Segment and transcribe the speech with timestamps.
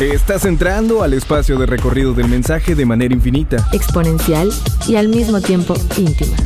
[0.00, 4.50] Estás entrando al espacio de recorrido del mensaje de manera infinita, exponencial
[4.88, 6.36] y al mismo tiempo íntima.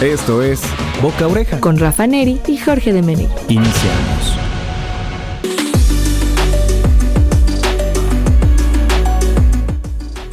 [0.00, 0.62] Esto es
[1.02, 3.28] Boca Oreja con Rafa Neri y Jorge de Menegui.
[3.48, 4.43] Iniciamos.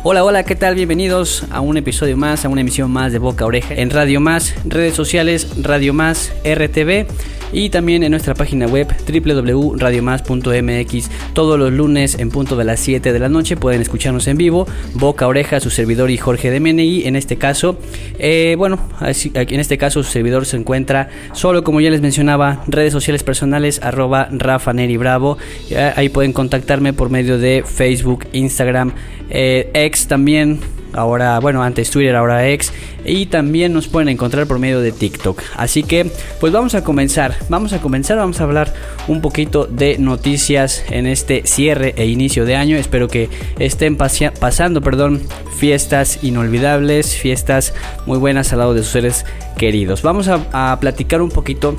[0.04, 0.74] Hola, hola, ¿qué tal?
[0.74, 4.56] Bienvenidos a un episodio más, a una emisión más de Boca Oreja en Radio Más,
[4.66, 7.06] redes sociales Radio Más, RTV
[7.54, 11.10] y también en nuestra página web www.radiomás.mx.
[11.34, 14.66] Todos los lunes en punto de las 7 de la noche pueden escucharnos en vivo.
[14.94, 17.06] Boca Oreja, su servidor y Jorge de Menegui.
[17.06, 17.78] En este caso,
[18.18, 22.94] eh, bueno, en este caso su servidor se encuentra solo, como ya les mencionaba, redes
[22.94, 25.38] sociales personales arroba Rafa Neri Bravo.
[25.96, 28.94] Ahí pueden contactarme por medio de Facebook, Instagram,
[29.30, 29.70] eh,
[30.08, 30.60] También
[30.94, 32.74] ahora, bueno, antes Twitter, ahora X,
[33.06, 35.42] y también nos pueden encontrar por medio de TikTok.
[35.56, 38.74] Así que, pues vamos a comenzar, vamos a comenzar, vamos a hablar
[39.08, 42.78] un poquito de noticias en este cierre e inicio de año.
[42.78, 45.22] Espero que estén pasando, perdón,
[45.58, 47.74] fiestas inolvidables, fiestas
[48.06, 49.26] muy buenas al lado de sus seres
[49.58, 50.02] queridos.
[50.02, 51.76] Vamos a platicar un poquito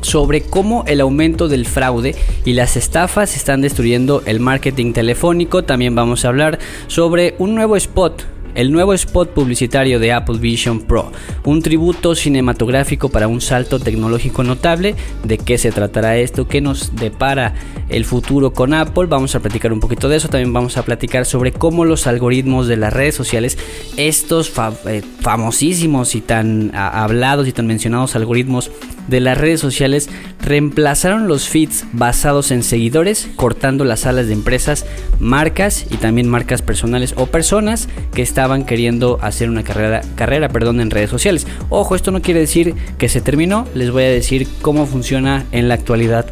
[0.00, 5.64] sobre cómo el aumento del fraude y las estafas están destruyendo el marketing telefónico.
[5.64, 8.24] También vamos a hablar sobre un nuevo spot
[8.58, 11.12] el nuevo spot publicitario de Apple Vision Pro,
[11.44, 14.96] un tributo cinematográfico para un salto tecnológico notable.
[15.22, 16.48] ¿De qué se tratará esto?
[16.48, 17.54] ¿Qué nos depara
[17.88, 19.06] el futuro con Apple?
[19.06, 20.28] Vamos a platicar un poquito de eso.
[20.28, 23.58] También vamos a platicar sobre cómo los algoritmos de las redes sociales,
[23.96, 24.52] estos
[24.86, 28.70] eh, famosísimos y tan hablados y tan mencionados algoritmos
[29.08, 30.08] de las redes sociales
[30.40, 34.86] reemplazaron los feeds basados en seguidores, cortando las alas de empresas,
[35.20, 40.80] marcas y también marcas personales o personas que estaban queriendo hacer una carrera, carrera perdón,
[40.80, 41.46] en redes sociales.
[41.68, 45.68] Ojo, esto no quiere decir que se terminó, les voy a decir cómo funciona en
[45.68, 46.24] la actualidad.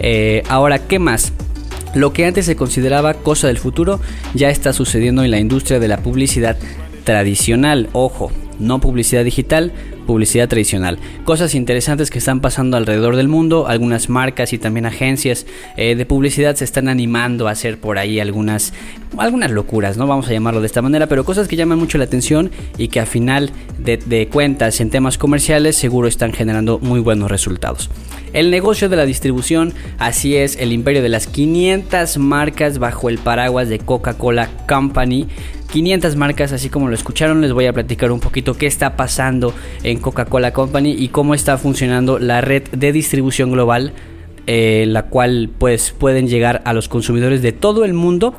[0.00, 1.32] Eh, ahora, ¿qué más?
[1.94, 4.00] Lo que antes se consideraba cosa del futuro
[4.34, 6.58] ya está sucediendo en la industria de la publicidad
[7.04, 7.88] tradicional.
[7.92, 9.72] Ojo, no publicidad digital,
[10.04, 10.98] publicidad tradicional.
[11.24, 15.46] Cosas interesantes que están pasando alrededor del mundo, algunas marcas y también agencias
[15.76, 18.72] eh, de publicidad se están animando a hacer por ahí algunas,
[19.16, 22.04] algunas locuras, no vamos a llamarlo de esta manera, pero cosas que llaman mucho la
[22.04, 27.00] atención y que a final de, de cuentas en temas comerciales seguro están generando muy
[27.00, 27.90] buenos resultados.
[28.32, 33.18] El negocio de la distribución, así es, el imperio de las 500 marcas bajo el
[33.18, 35.28] paraguas de Coca-Cola Company
[35.74, 39.52] 500 marcas, así como lo escucharon, les voy a platicar un poquito qué está pasando
[39.82, 43.92] en Coca-Cola Company y cómo está funcionando la red de distribución global,
[44.46, 48.34] eh, la cual pues pueden llegar a los consumidores de todo el mundo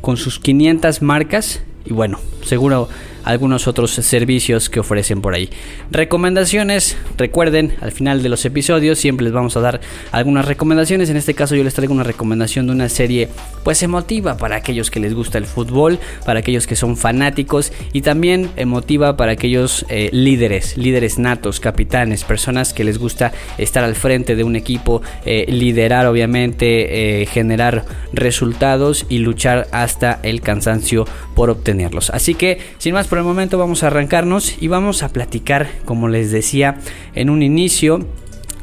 [0.00, 1.62] con sus 500 marcas.
[1.84, 2.88] Y bueno, seguro
[3.24, 5.50] algunos otros servicios que ofrecen por ahí.
[5.90, 9.80] Recomendaciones, recuerden, al final de los episodios siempre les vamos a dar
[10.12, 11.10] algunas recomendaciones.
[11.10, 13.28] En este caso yo les traigo una recomendación de una serie
[13.64, 18.02] pues emotiva para aquellos que les gusta el fútbol, para aquellos que son fanáticos y
[18.02, 23.94] también emotiva para aquellos eh, líderes, líderes natos, capitanes, personas que les gusta estar al
[23.94, 31.06] frente de un equipo, eh, liderar obviamente, eh, generar resultados y luchar hasta el cansancio
[31.34, 32.10] por obtenerlos.
[32.10, 36.06] Así que sin más por el momento vamos a arrancarnos y vamos a platicar, como
[36.06, 36.76] les decía
[37.16, 38.06] en un inicio,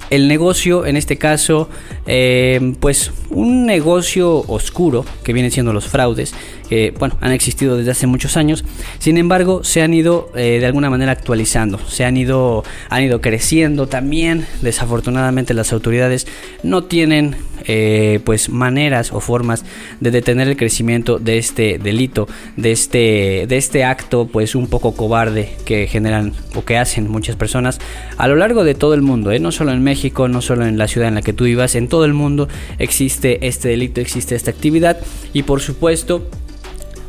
[0.10, 1.70] el negocio, en este caso,
[2.06, 6.34] eh, pues un negocio oscuro que viene siendo los fraudes,
[6.70, 8.64] que bueno, han existido desde hace muchos años,
[9.00, 13.22] sin embargo, se han ido eh, de alguna manera actualizando, se han ido, han ido
[13.22, 16.28] creciendo también, desafortunadamente las autoridades
[16.64, 17.36] no tienen
[17.70, 19.66] eh, pues maneras o formas
[20.00, 24.96] de detener el crecimiento de este delito, de este, de este acto pues un poco
[24.96, 27.80] cobarde que generan o que hacen muchas personas
[28.18, 29.97] a lo largo de todo el mundo, no solo en México,
[30.30, 32.48] no solo en la ciudad en la que tú vivas, en todo el mundo
[32.78, 34.98] existe este delito, existe esta actividad
[35.34, 36.30] y por supuesto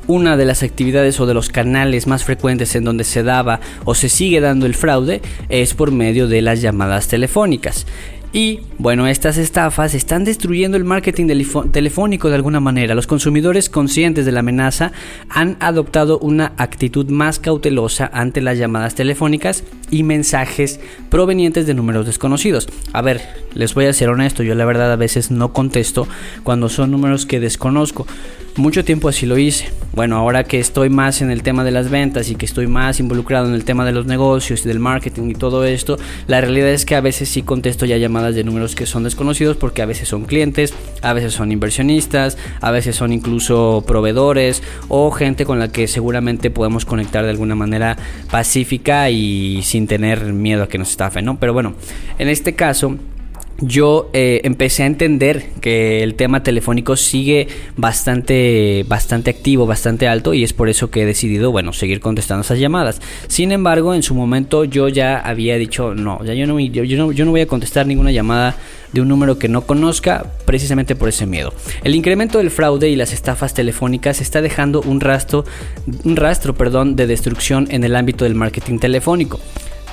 [0.07, 3.95] una de las actividades o de los canales más frecuentes en donde se daba o
[3.95, 7.87] se sigue dando el fraude es por medio de las llamadas telefónicas.
[8.33, 11.29] Y bueno, estas estafas están destruyendo el marketing
[11.73, 12.95] telefónico de alguna manera.
[12.95, 14.93] Los consumidores conscientes de la amenaza
[15.31, 20.81] han adoptado una actitud más cautelosa ante las llamadas telefónicas y mensajes
[21.11, 22.69] provenientes de números desconocidos.
[22.93, 23.21] A ver,
[23.55, 26.07] les voy a ser honesto, yo la verdad a veces no contesto
[26.43, 28.07] cuando son números que desconozco.
[28.59, 29.71] Mucho tiempo así lo hice.
[29.95, 32.99] Bueno, ahora que estoy más en el tema de las ventas y que estoy más
[32.99, 35.97] involucrado en el tema de los negocios y del marketing y todo esto,
[36.27, 39.57] la realidad es que a veces sí contesto ya llamadas de números que son desconocidos
[39.57, 45.13] porque a veces son clientes, a veces son inversionistas, a veces son incluso proveedores o
[45.13, 47.97] gente con la que seguramente podemos conectar de alguna manera
[48.29, 51.39] pacífica y sin tener miedo a que nos estafen, ¿no?
[51.39, 51.75] Pero bueno,
[52.19, 52.97] en este caso
[53.61, 60.33] yo eh, empecé a entender que el tema telefónico sigue bastante, bastante activo, bastante alto
[60.33, 63.01] y es por eso que he decidido, bueno, seguir contestando esas llamadas.
[63.27, 67.11] Sin embargo, en su momento yo ya había dicho, no, ya yo no, yo, no,
[67.11, 68.55] yo no voy a contestar ninguna llamada
[68.93, 71.53] de un número que no conozca precisamente por ese miedo.
[71.83, 75.45] El incremento del fraude y las estafas telefónicas está dejando un rastro,
[76.05, 79.41] un rastro perdón, de destrucción en el ámbito del marketing telefónico.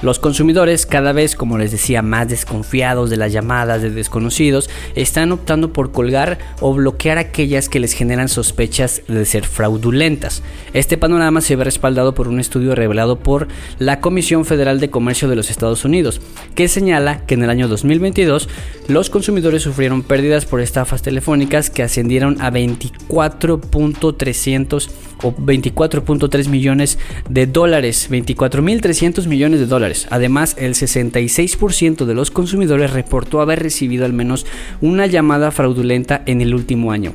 [0.01, 5.31] Los consumidores, cada vez, como les decía, más desconfiados de las llamadas de desconocidos, están
[5.31, 10.43] optando por colgar o bloquear aquellas que les generan sospechas de ser fraudulentas.
[10.73, 13.47] Este panorama se ve respaldado por un estudio revelado por
[13.79, 16.19] la Comisión Federal de Comercio de los Estados Unidos,
[16.55, 18.49] que señala que en el año 2022
[18.89, 24.89] los consumidores sufrieron pérdidas por estafas telefónicas que ascendieron a 24.300
[25.23, 26.99] o 24.3 millones
[27.29, 29.84] de dólares, 24.300 millones de dólares.
[30.09, 34.45] Además, el 66% de los consumidores reportó haber recibido al menos
[34.81, 37.13] una llamada fraudulenta en el último año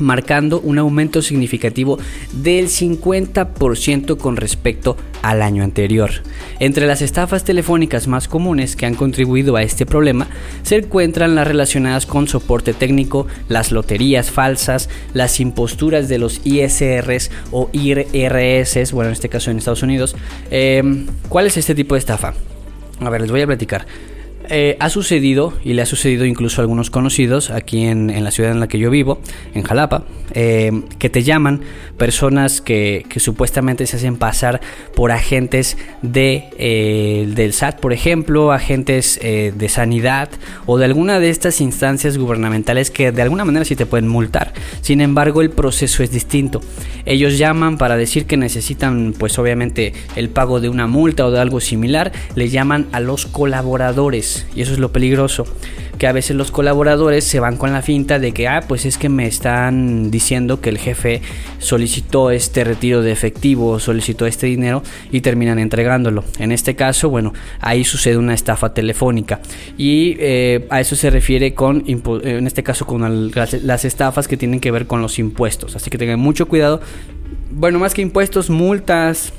[0.00, 1.98] marcando un aumento significativo
[2.32, 6.10] del 50% con respecto al año anterior.
[6.58, 10.28] Entre las estafas telefónicas más comunes que han contribuido a este problema
[10.62, 17.30] se encuentran las relacionadas con soporte técnico, las loterías falsas, las imposturas de los ISRs
[17.50, 20.16] o IRS, bueno en este caso en Estados Unidos.
[20.50, 22.34] Em, ¿Cuál es este tipo de estafa?
[23.00, 23.86] A ver, les voy a platicar.
[24.48, 28.50] Eh, ha sucedido, y le ha sucedido incluso a algunos conocidos aquí en, la ciudad
[28.50, 29.20] en la que yo vivo,
[29.54, 30.02] en Jalapa,
[30.32, 31.60] eh, que te llaman
[31.96, 34.60] personas que, supuestamente se hacen pasar
[34.96, 40.30] por agentes de, eh, del SAT, por ejemplo, agentes de sanidad
[40.66, 44.52] o de alguna de estas instancias gubernamentales que de alguna manera sí te pueden multar.
[44.80, 46.60] Sin embargo, el proceso es distinto.
[47.04, 51.40] Ellos llaman para decir que necesitan, pues obviamente, el pago de una multa o de
[51.40, 55.44] algo similar, le llaman a los colaboradores y eso es lo peligroso,
[55.98, 58.96] que a veces los colaboradores se van con la finta de que, ah, pues es
[58.96, 61.20] que me están diciendo que el jefe
[61.58, 64.82] solicitó este retiro de efectivo, solicitó este dinero
[65.12, 66.24] y terminan entregándolo.
[66.38, 69.40] En este caso, bueno, ahí sucede una estafa telefónica
[69.76, 74.60] y eh, a eso se refiere con, en este caso, con las estafas que tienen
[74.60, 75.76] que ver con los impuestos.
[75.76, 76.80] Así que tengan mucho cuidado.
[77.50, 79.32] Bueno, más que impuestos, multas,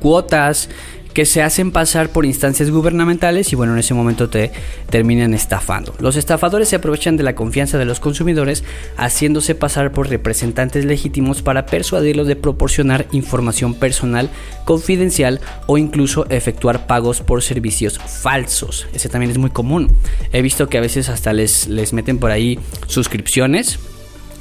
[0.00, 0.68] cuotas,
[1.12, 4.52] que se hacen pasar por instancias gubernamentales y bueno, en ese momento te
[4.88, 5.94] terminan estafando.
[5.98, 8.64] Los estafadores se aprovechan de la confianza de los consumidores
[8.96, 14.30] haciéndose pasar por representantes legítimos para persuadirlos de proporcionar información personal,
[14.64, 18.86] confidencial o incluso efectuar pagos por servicios falsos.
[18.92, 19.92] Ese también es muy común.
[20.32, 23.78] He visto que a veces hasta les, les meten por ahí suscripciones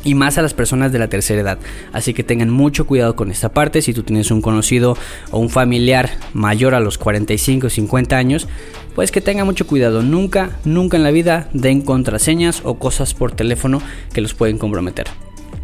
[0.03, 1.59] y más a las personas de la tercera edad.
[1.91, 3.81] Así que tengan mucho cuidado con esta parte.
[3.81, 4.97] Si tú tienes un conocido
[5.31, 8.47] o un familiar mayor a los 45 o 50 años,
[8.95, 10.01] pues que tenga mucho cuidado.
[10.01, 13.81] Nunca, nunca en la vida den contraseñas o cosas por teléfono
[14.13, 15.07] que los pueden comprometer.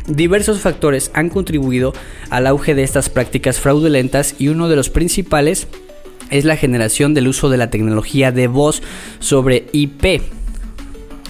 [0.07, 1.93] Diversos factores han contribuido
[2.29, 5.67] al auge de estas prácticas fraudulentas y uno de los principales
[6.29, 8.81] es la generación del uso de la tecnología de voz
[9.19, 10.21] sobre IP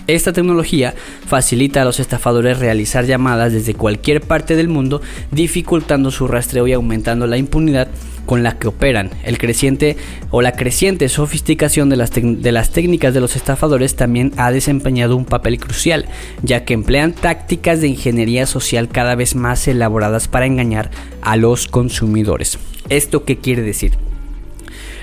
[0.08, 0.94] esta tecnología
[1.28, 6.74] facilita a los estafadores realizar llamadas desde cualquier parte del mundo, dificultando su rastreo y
[6.74, 7.88] aumentando la impunidad
[8.26, 9.12] con la que operan.
[9.24, 9.98] El creciente
[10.32, 15.16] o la creciente sofisticación de las, de las técnicas de los estafadores también ha desempeñado
[15.16, 16.06] un papel crucial,
[16.44, 21.68] ya que emplean tácticas de ingeniería social cada vez más elaboradas para engañar a los
[21.68, 22.60] consumidores.
[22.90, 23.94] ¿Esto qué quiere decir?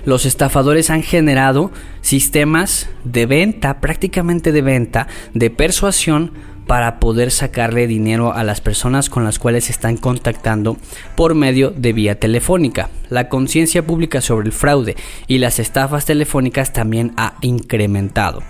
[0.04, 6.32] Los estafadores han generado sistemas de venta, prácticamente de venta, de persuasión
[6.66, 10.76] para poder sacarle dinero a las personas con las cuales están contactando
[11.16, 12.88] por medio de vía telefónica.
[13.10, 18.42] La conciencia pública sobre el fraude y las estafas telefónicas también ha incrementado.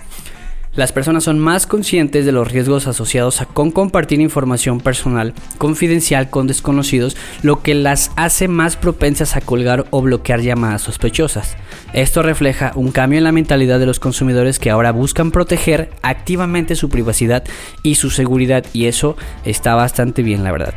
[0.75, 6.31] Las personas son más conscientes de los riesgos asociados a con compartir información personal confidencial
[6.31, 11.59] con desconocidos, lo que las hace más propensas a colgar o bloquear llamadas sospechosas.
[11.93, 16.75] Esto refleja un cambio en la mentalidad de los consumidores que ahora buscan proteger activamente
[16.75, 17.45] su privacidad
[17.83, 19.15] y su seguridad y eso
[19.45, 20.75] está bastante bien la verdad.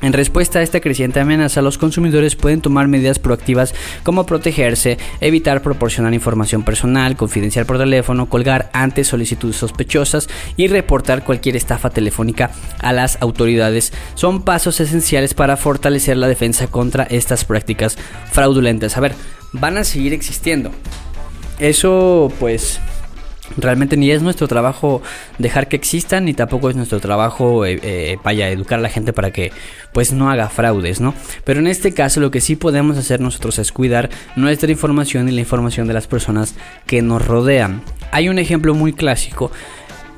[0.00, 3.74] En respuesta a esta creciente amenaza, los consumidores pueden tomar medidas proactivas
[4.04, 11.24] como protegerse, evitar proporcionar información personal, confidencial por teléfono, colgar antes solicitudes sospechosas y reportar
[11.24, 13.92] cualquier estafa telefónica a las autoridades.
[14.14, 17.98] Son pasos esenciales para fortalecer la defensa contra estas prácticas
[18.30, 18.96] fraudulentas.
[18.96, 19.14] A ver,
[19.52, 20.70] van a seguir existiendo.
[21.58, 22.80] Eso pues
[23.56, 25.02] Realmente ni es nuestro trabajo
[25.38, 29.12] dejar que existan, ni tampoco es nuestro trabajo eh, eh, vaya educar a la gente
[29.12, 29.52] para que
[29.92, 31.14] pues no haga fraudes, ¿no?
[31.44, 35.32] Pero en este caso lo que sí podemos hacer nosotros es cuidar nuestra información y
[35.32, 36.54] la información de las personas
[36.86, 37.82] que nos rodean.
[38.12, 39.50] Hay un ejemplo muy clásico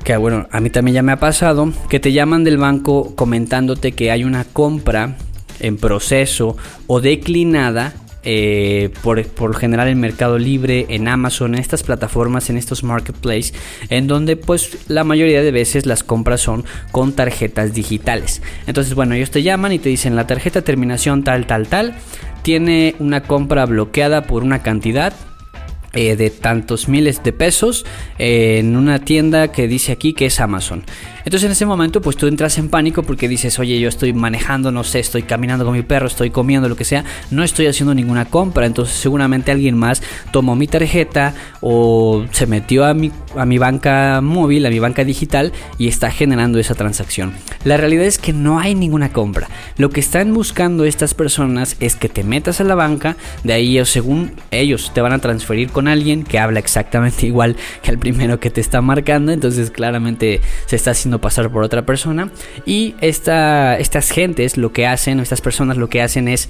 [0.03, 3.91] que bueno, a mí también ya me ha pasado, que te llaman del banco comentándote
[3.91, 5.15] que hay una compra
[5.59, 6.57] en proceso
[6.87, 12.57] o declinada eh, por, por general en Mercado Libre, en Amazon, en estas plataformas, en
[12.57, 13.53] estos marketplaces,
[13.89, 18.41] en donde pues la mayoría de veces las compras son con tarjetas digitales.
[18.67, 21.95] Entonces, bueno, ellos te llaman y te dicen la tarjeta terminación tal, tal, tal,
[22.43, 25.13] tiene una compra bloqueada por una cantidad
[25.93, 27.85] eh, de tantos miles de pesos
[28.17, 30.83] eh, en una tienda que dice aquí que es Amazon.
[31.25, 34.71] Entonces en ese momento pues tú entras en pánico porque dices, oye, yo estoy manejando,
[34.71, 37.93] no sé, estoy caminando con mi perro, estoy comiendo, lo que sea, no estoy haciendo
[37.93, 38.65] ninguna compra.
[38.65, 44.21] Entonces seguramente alguien más tomó mi tarjeta o se metió a mi, a mi banca
[44.21, 47.33] móvil, a mi banca digital y está generando esa transacción.
[47.65, 49.49] La realidad es que no hay ninguna compra.
[49.77, 53.83] Lo que están buscando estas personas es que te metas a la banca, de ahí
[53.85, 58.49] según ellos te van a transferir alguien que habla exactamente igual que el primero que
[58.49, 59.31] te está marcando.
[59.31, 62.31] Entonces claramente se está haciendo pasar por otra persona.
[62.65, 66.49] Y esta, estas gentes lo que hacen, estas personas lo que hacen es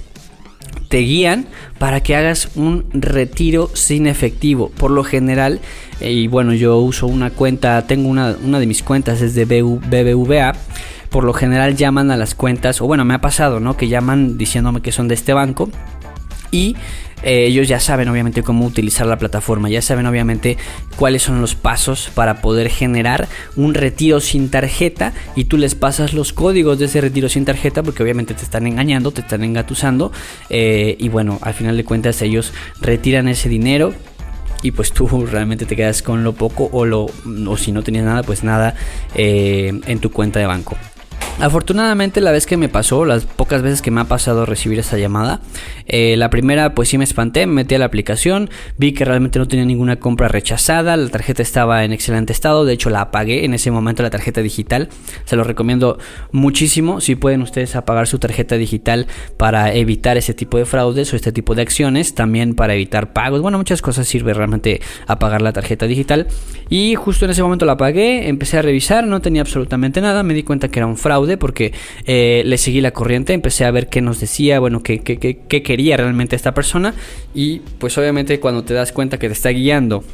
[0.88, 1.46] te guían
[1.78, 4.70] para que hagas un retiro sin efectivo.
[4.70, 5.60] Por lo general,
[6.00, 9.44] eh, y bueno, yo uso una cuenta, tengo una, una de mis cuentas es de
[9.44, 10.52] BBVA.
[11.08, 13.76] Por lo general llaman a las cuentas, o bueno, me ha pasado, ¿no?
[13.76, 15.70] Que llaman diciéndome que son de este banco.
[16.50, 16.76] Y
[17.22, 20.56] eh, ellos ya saben obviamente cómo utilizar la plataforma, ya saben obviamente
[20.96, 26.12] cuáles son los pasos para poder generar un retiro sin tarjeta y tú les pasas
[26.12, 30.12] los códigos de ese retiro sin tarjeta porque obviamente te están engañando, te están engatusando
[30.50, 33.94] eh, y bueno, al final de cuentas ellos retiran ese dinero
[34.62, 37.06] y pues tú realmente te quedas con lo poco o lo
[37.46, 38.74] o si no tenías nada pues nada
[39.14, 40.76] eh, en tu cuenta de banco
[41.42, 44.96] Afortunadamente la vez que me pasó, las pocas veces que me ha pasado recibir esa
[44.96, 45.40] llamada,
[45.88, 49.40] eh, la primera pues sí me espanté, me metí a la aplicación, vi que realmente
[49.40, 53.44] no tenía ninguna compra rechazada, la tarjeta estaba en excelente estado, de hecho la apagué
[53.44, 54.88] en ese momento la tarjeta digital,
[55.24, 55.98] se lo recomiendo
[56.30, 61.16] muchísimo si pueden ustedes apagar su tarjeta digital para evitar ese tipo de fraudes o
[61.16, 65.52] este tipo de acciones, también para evitar pagos, bueno muchas cosas sirve realmente apagar la
[65.52, 66.28] tarjeta digital
[66.68, 70.34] y justo en ese momento la apagué, empecé a revisar, no tenía absolutamente nada, me
[70.34, 71.72] di cuenta que era un fraude, porque
[72.06, 75.96] eh, le seguí la corriente, empecé a ver qué nos decía, bueno, qué, qué quería
[75.96, 76.94] realmente esta persona
[77.34, 80.04] y pues obviamente cuando te das cuenta que te está guiando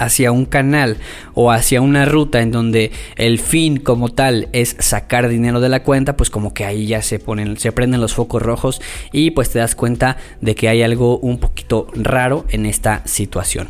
[0.00, 0.96] hacia un canal
[1.34, 5.82] o hacia una ruta en donde el fin como tal es sacar dinero de la
[5.82, 8.80] cuenta, pues como que ahí ya se ponen, se prenden los focos rojos
[9.12, 13.68] y pues te das cuenta de que hay algo un poquito raro en esta situación.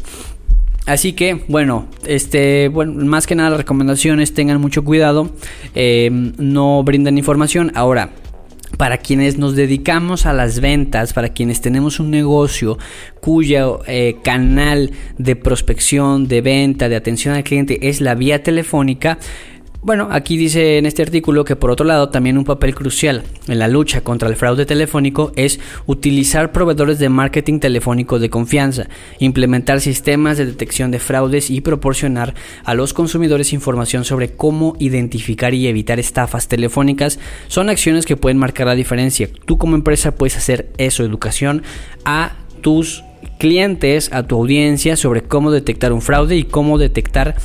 [0.86, 5.30] Así que, bueno, este, bueno, más que nada las recomendaciones, tengan mucho cuidado,
[5.74, 7.70] eh, no brindan información.
[7.74, 8.10] Ahora,
[8.76, 12.78] para quienes nos dedicamos a las ventas, para quienes tenemos un negocio
[13.20, 19.18] cuyo eh, canal de prospección, de venta, de atención al cliente es la vía telefónica,
[19.82, 23.58] bueno, aquí dice en este artículo que por otro lado también un papel crucial en
[23.58, 29.80] la lucha contra el fraude telefónico es utilizar proveedores de marketing telefónico de confianza, implementar
[29.80, 32.34] sistemas de detección de fraudes y proporcionar
[32.64, 37.18] a los consumidores información sobre cómo identificar y evitar estafas telefónicas
[37.48, 39.30] son acciones que pueden marcar la diferencia.
[39.46, 41.62] Tú como empresa puedes hacer eso, educación
[42.04, 43.02] a tus
[43.40, 47.36] clientes, a tu audiencia sobre cómo detectar un fraude y cómo detectar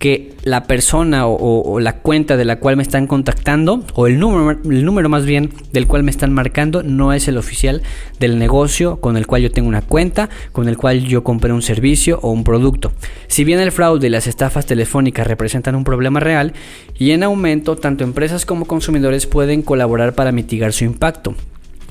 [0.00, 4.60] que la persona o, la cuenta de la cual me están contactando o el número,
[4.68, 7.82] el número más bien del cual me están marcando no es el oficial
[8.18, 11.62] del negocio con el cual yo tengo una cuenta, con el cual yo compré un
[11.62, 12.92] servicio o un producto.
[13.28, 16.52] Si bien el fraude y las estafas telefónicas representan un problema real
[16.98, 21.34] y en aumento, tanto empresas como consumidores pueden colaborar para mitigar su impacto.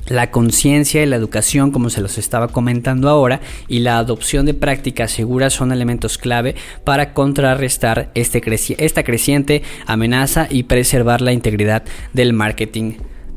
[0.06, 4.54] La conciencia y la educación, como se los estaba comentando ahora, y la adopción de
[4.54, 8.42] prácticas seguras son elementos clave para contrarrestar este
[8.78, 12.94] esta creciente amenaza y preservar la integridad del marketing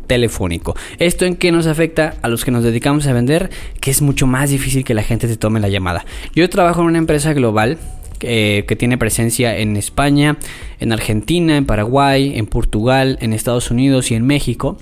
[0.07, 0.75] telefónico.
[1.00, 3.50] ¿Esto en qué nos afecta a los que nos dedicamos a vender?
[3.79, 6.05] Que es mucho más difícil que la gente te tome la llamada.
[6.33, 7.77] Yo trabajo en una empresa global
[8.21, 10.38] eh, que tiene presencia en España,
[10.79, 14.77] en Argentina, en Paraguay, en Portugal, en Estados Unidos y en México.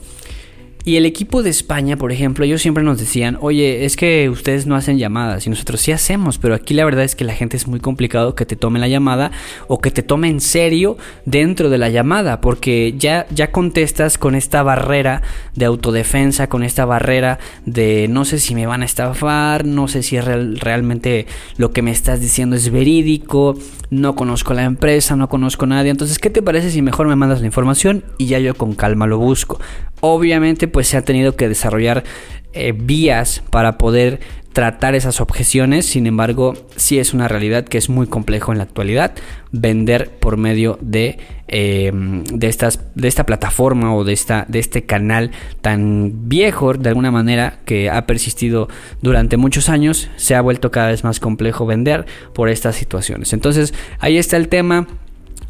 [0.87, 4.67] Y el equipo de España, por ejemplo, ellos siempre nos decían, oye, es que ustedes
[4.67, 7.57] no hacen llamadas y nosotros sí hacemos, pero aquí la verdad es que la gente
[7.57, 9.31] es muy complicado que te tome la llamada
[9.67, 14.35] o que te tome en serio dentro de la llamada, porque ya, ya contestas con
[14.35, 15.23] esta barrera
[15.55, 20.03] de autodefensa, con esta barrera de no sé si me van a estafar, no sé
[20.03, 21.25] si realmente
[21.57, 23.57] lo que me estás diciendo es verídico,
[23.89, 27.15] no conozco la empresa, no conozco a nadie, entonces, ¿qué te parece si mejor me
[27.15, 29.59] mandas la información y ya yo con calma lo busco?
[30.01, 32.03] Obviamente pues se ha tenido que desarrollar
[32.51, 34.19] eh, vías para poder
[34.51, 38.65] tratar esas objeciones, sin embargo sí es una realidad que es muy complejo en la
[38.65, 39.13] actualidad
[39.53, 41.17] vender por medio de,
[41.47, 46.89] em, de, estas, de esta plataforma o de, esta, de este canal tan viejo de
[46.89, 48.67] alguna manera que ha persistido
[49.01, 53.31] durante muchos años, se ha vuelto cada vez más complejo vender por estas situaciones.
[53.31, 54.87] Entonces ahí está el tema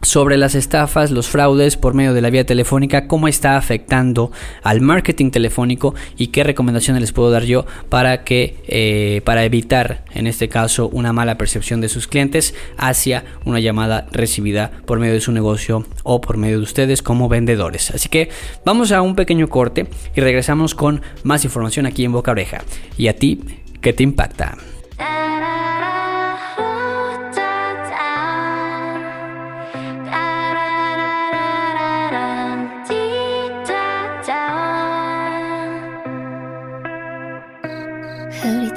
[0.06, 4.82] sobre las estafas, los fraudes por medio de la vía telefónica, cómo está afectando al
[4.82, 10.28] marketing telefónico y qué recomendaciones les puedo dar yo para que eh, para evitar en
[10.28, 15.22] este caso una mala percepción de sus clientes hacia una llamada recibida por medio de
[15.22, 17.92] su negocio o por medio de ustedes como vendedores.
[17.92, 18.30] Así que
[18.64, 22.64] vamos a un pequeño corte y regresamos con más información aquí en Boca Oreja.
[22.98, 23.42] ¿Y a ti
[23.82, 24.56] qué te impacta?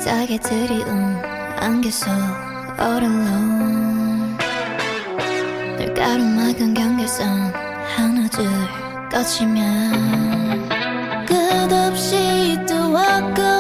[0.09, 1.23] 흐릿하게 들이운
[1.61, 2.09] 안개 속
[2.81, 4.39] all alone.
[5.77, 7.53] 늘 가로막은 경계선
[7.95, 8.47] 하나 둘
[9.11, 10.69] 거치면
[11.27, 13.58] 끝없이 또 away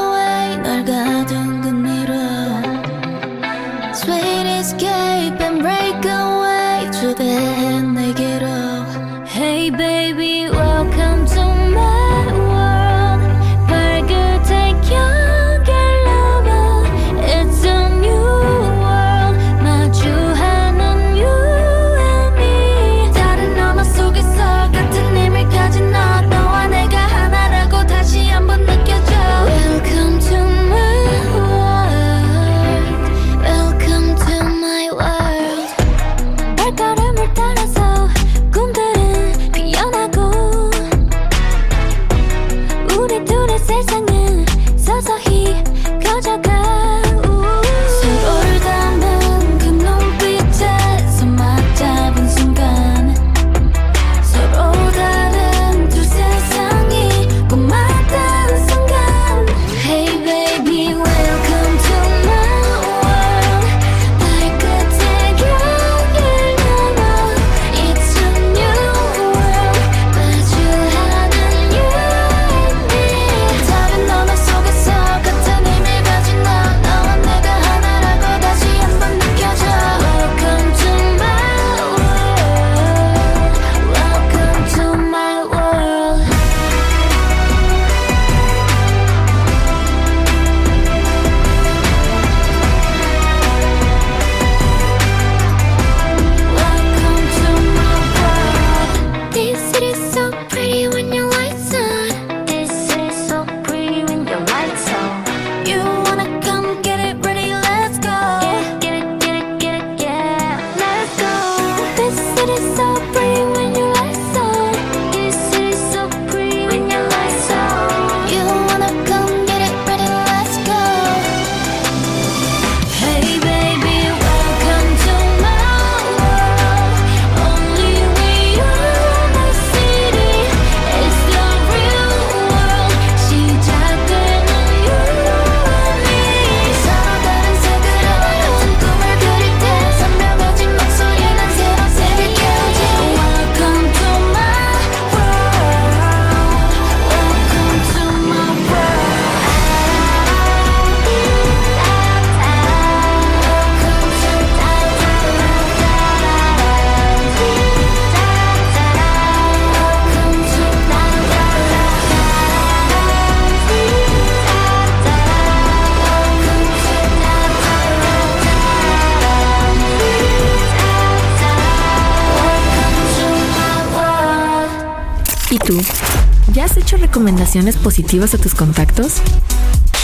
[177.48, 179.22] recomendaciones positivas a tus contactos?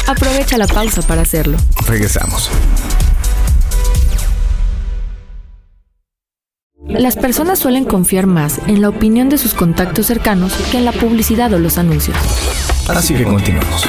[0.07, 1.59] Aprovecha la pausa para hacerlo.
[1.87, 2.51] Regresamos.
[6.87, 10.93] Las personas suelen confiar más en la opinión de sus contactos cercanos que en la
[10.93, 12.17] publicidad o los anuncios.
[12.89, 13.85] Así que continuamos.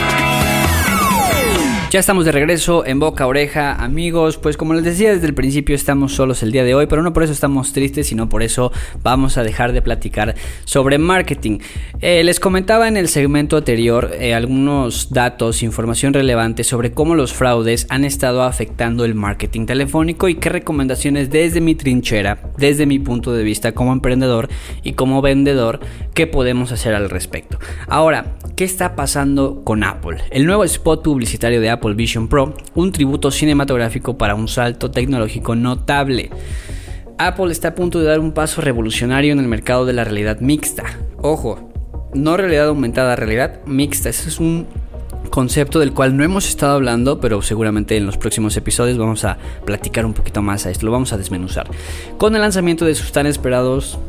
[1.96, 4.36] Ya estamos de regreso en Boca Oreja, amigos.
[4.36, 7.14] Pues como les decía desde el principio, estamos solos el día de hoy, pero no
[7.14, 11.60] por eso estamos tristes, sino por eso vamos a dejar de platicar sobre marketing.
[12.02, 17.32] Eh, les comentaba en el segmento anterior eh, algunos datos, información relevante sobre cómo los
[17.32, 23.00] fraudes han estado afectando el marketing telefónico y qué recomendaciones desde mi trinchera, desde mi
[23.00, 24.50] punto de vista como emprendedor
[24.84, 25.80] y como vendedor,
[26.14, 27.58] qué podemos hacer al respecto.
[27.88, 30.18] Ahora, ¿qué está pasando con Apple?
[30.32, 35.56] El nuevo spot publicitario de Apple Vision Pro, un tributo cinematográfico para un salto tecnológico
[35.56, 36.32] notable.
[37.18, 40.40] Apple está a punto de dar un paso revolucionario en el mercado de la realidad
[40.40, 40.84] mixta.
[41.22, 41.72] Ojo,
[42.14, 44.10] no realidad aumentada, realidad mixta.
[44.10, 44.68] Ese es un
[45.30, 49.38] concepto del cual no hemos estado hablando, pero seguramente en los próximos episodios vamos a
[49.66, 51.68] platicar un poquito más a esto, lo vamos a desmenuzar.
[52.18, 54.00] Con el lanzamiento de sus tan esperados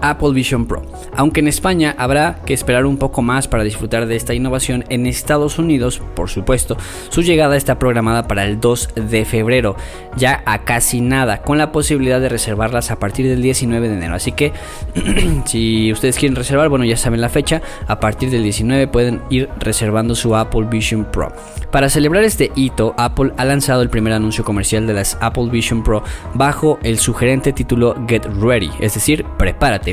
[0.00, 0.82] Apple Vision Pro.
[1.14, 5.06] Aunque en España habrá que esperar un poco más para disfrutar de esta innovación, en
[5.06, 6.76] Estados Unidos, por supuesto,
[7.08, 9.76] su llegada está programada para el 2 de febrero,
[10.16, 14.14] ya a casi nada, con la posibilidad de reservarlas a partir del 19 de enero.
[14.14, 14.52] Así que
[15.44, 19.48] si ustedes quieren reservar, bueno, ya saben la fecha, a partir del 19 pueden ir
[19.58, 21.32] reservando su Apple Vision Pro.
[21.70, 25.82] Para celebrar este hito, Apple ha lanzado el primer anuncio comercial de las Apple Vision
[25.82, 26.02] Pro
[26.34, 29.85] bajo el sugerente título Get Ready, es decir, prepárate.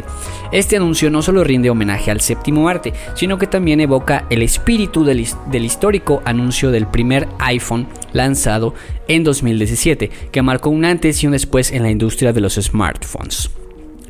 [0.51, 5.03] Este anuncio no solo rinde homenaje al séptimo arte, sino que también evoca el espíritu
[5.03, 8.73] del, del histórico anuncio del primer iPhone lanzado
[9.07, 13.49] en 2017, que marcó un antes y un después en la industria de los smartphones.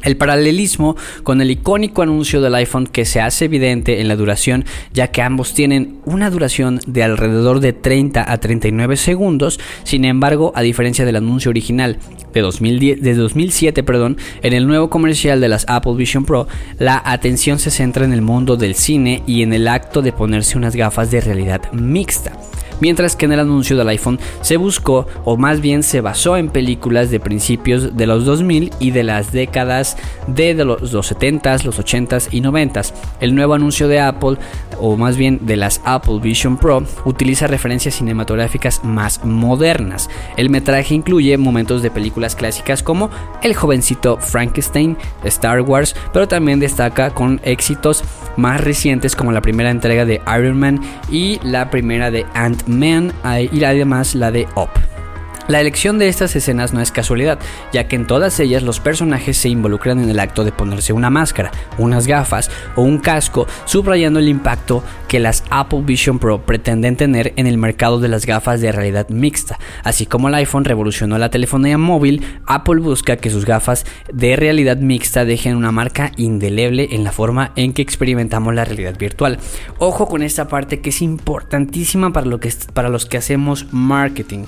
[0.04, 4.66] El paralelismo con el icónico anuncio del iPhone que se hace evidente en la duración,
[4.94, 10.52] ya que ambos tienen una duración de alrededor de 30 a 39 segundos, sin embargo,
[10.56, 11.98] a diferencia del anuncio original
[12.34, 16.48] de, 2010, de 2007, perdón, en el nuevo comercial de las Apple Vision Pro,
[16.80, 20.58] la atención se centra en el mundo del cine y en el acto de ponerse
[20.58, 22.34] unas gafas de realidad mixta
[22.84, 26.50] mientras que en el anuncio del iPhone se buscó o más bien se basó en
[26.50, 29.96] películas de principios de los 2000 y de las décadas
[30.28, 32.93] de, los, los 70s, los 80s y 90s.
[33.22, 34.36] El nuevo anuncio de Apple
[34.82, 40.10] o más bien de las Apple Vision Pro utiliza referencias cinematográficas más modernas.
[40.36, 43.10] El metraje incluye momentos de películas clásicas como
[43.43, 48.04] El jovencito Frankenstein, Star Wars, pero también destaca con éxitos
[48.36, 52.73] más recientes como la primera entrega de Iron Man y la primera de Ant-Man
[53.52, 54.93] y además la de Up.
[55.50, 57.38] La elección de estas escenas no es casualidad,
[57.74, 61.10] ya que en todas ellas los personajes se involucran en el acto de ponerse una
[61.10, 66.96] máscara, unas gafas o un casco, subrayando el impacto que las Apple Vision Pro pretenden
[66.96, 69.60] tener en el mercado de las gafas de realidad mixta.
[69.84, 74.78] Así como el iPhone revolucionó la telefonía móvil, Apple busca que sus gafas de realidad
[74.78, 79.40] mixta dejen una marca indeleble en la forma en que experimentamos la realidad virtual.
[79.78, 84.46] Ojo con esta parte que es importantísima para, lo que, para los que hacemos marketing.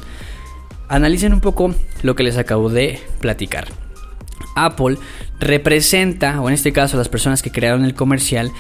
[0.87, 3.67] Analicen un poco lo que les acabo de platicar.
[4.55, 4.97] Apple
[5.39, 8.51] representa, o en este caso las personas que crearon el comercial,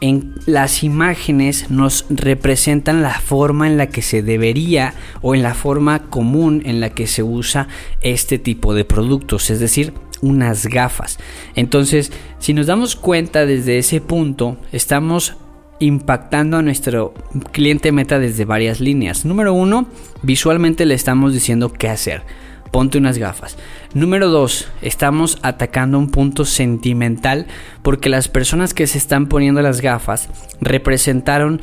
[0.00, 5.54] en las imágenes nos representan la forma en la que se debería o en la
[5.54, 7.68] forma común en la que se usa
[8.00, 11.18] este tipo de productos, es decir, unas gafas.
[11.54, 15.36] Entonces, si nos damos cuenta desde ese punto, estamos
[15.80, 17.14] impactando a nuestro
[17.52, 19.24] cliente meta desde varias líneas.
[19.24, 19.86] Número uno,
[20.22, 22.22] visualmente le estamos diciendo qué hacer.
[22.70, 23.56] Ponte unas gafas.
[23.94, 27.46] Número dos, estamos atacando un punto sentimental
[27.82, 30.28] porque las personas que se están poniendo las gafas
[30.60, 31.60] representaron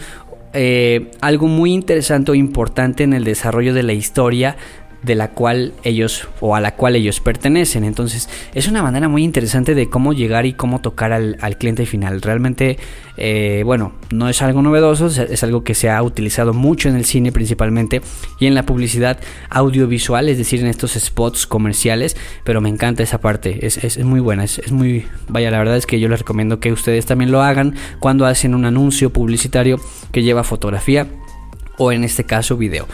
[0.52, 4.58] eh, algo muy interesante o importante en el desarrollo de la historia
[5.04, 7.84] de la cual ellos o a la cual ellos pertenecen.
[7.84, 12.22] Entonces es una manera muy interesante de cómo llegar y cómo tocar al, cliente final.
[12.22, 12.78] Realmente,
[13.18, 17.06] eh, bueno, no es algo novedoso, es algo que se ha utilizado mucho en el
[17.06, 18.02] cine principalmente
[18.40, 23.20] y en la publicidad audiovisual, es decir, en estos spots comerciales, pero me encanta esa
[23.20, 26.20] parte, es, es, muy buena, es, es muy, vaya, la verdad es que yo les
[26.20, 29.80] recomiendo que ustedes también lo hagan cuando hacen un anuncio publicitario
[30.12, 31.08] que lleva fotografía
[31.78, 32.88] o en este caso video.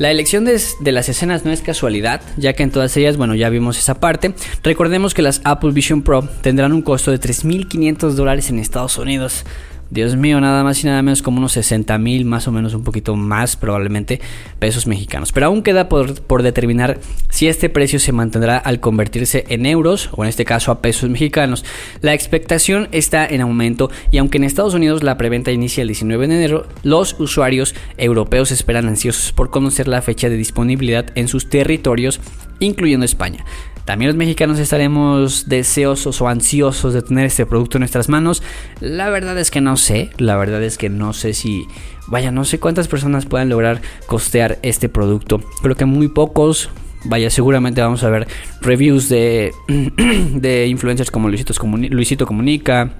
[0.00, 0.58] La elección de,
[0.92, 4.34] las escenas no es casualidad, ya que en todas ellas, bueno, ya vimos esa parte.
[4.62, 9.44] Recordemos que las Apple Vision Pro tendrán un costo de 3.500 dólares en Estados Unidos.
[9.90, 12.84] Dios mío, nada más y nada menos como unos 60 mil, más o menos un
[12.84, 14.20] poquito más probablemente,
[14.60, 15.32] pesos mexicanos.
[15.32, 20.10] Pero aún queda por, por, determinar si este precio se mantendrá al convertirse en euros
[20.12, 21.64] o en este caso a pesos mexicanos.
[22.02, 26.28] La expectación está en aumento y aunque en Estados Unidos la preventa inicia el 19
[26.28, 31.48] de enero, los usuarios europeos esperan ansiosos por conocer la fecha de disponibilidad en sus
[31.48, 32.20] territorios
[32.60, 33.44] incluyendo España.
[33.84, 38.42] También los mexicanos estaremos deseosos o ansiosos de tener este producto en nuestras manos.
[38.80, 41.64] La verdad es que no sé, la verdad es que no sé si,
[42.06, 45.40] vaya, no sé cuántas personas puedan lograr costear este producto.
[45.62, 46.70] Creo que muy pocos,
[47.04, 48.28] vaya, seguramente vamos a ver
[48.60, 49.52] reviews de,
[50.34, 52.92] de influencers como Luisito, Comuni- Luisito Comunica,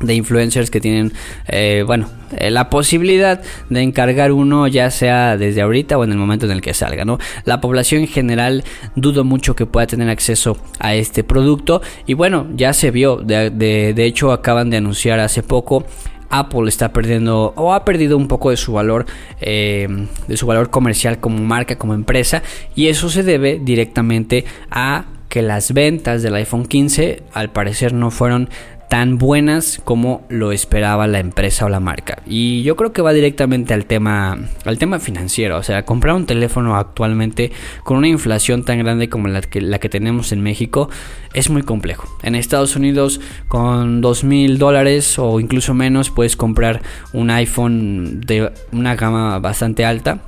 [0.00, 1.12] de influencers que tienen,
[1.46, 6.18] eh, bueno, eh, la posibilidad de encargar uno ya sea desde ahorita o en el
[6.18, 7.18] momento en el que salga, ¿no?
[7.44, 8.64] La población en general
[8.96, 13.50] dudo mucho que pueda tener acceso a este producto y bueno, ya se vio, de,
[13.50, 15.84] de- de hecho acaban de anunciar hace poco
[16.30, 19.06] Apple está perdiendo o ha perdido un poco de su valor
[19.40, 19.86] eh,
[20.26, 22.42] de su valor comercial como marca como empresa
[22.74, 28.10] y eso se debe directamente a que las ventas del iPhone 15 al parecer no
[28.10, 28.48] fueron
[28.94, 32.22] tan buenas como lo esperaba la empresa o la marca.
[32.26, 36.26] Y yo creo que va directamente al tema al tema financiero, o sea, comprar un
[36.26, 37.50] teléfono actualmente
[37.82, 40.90] con una inflación tan grande como la que la que tenemos en México
[41.32, 42.06] es muy complejo.
[42.22, 46.80] En Estados Unidos con dos mil dólares o incluso menos puedes comprar
[47.12, 50.20] un iPhone de una gama bastante alta.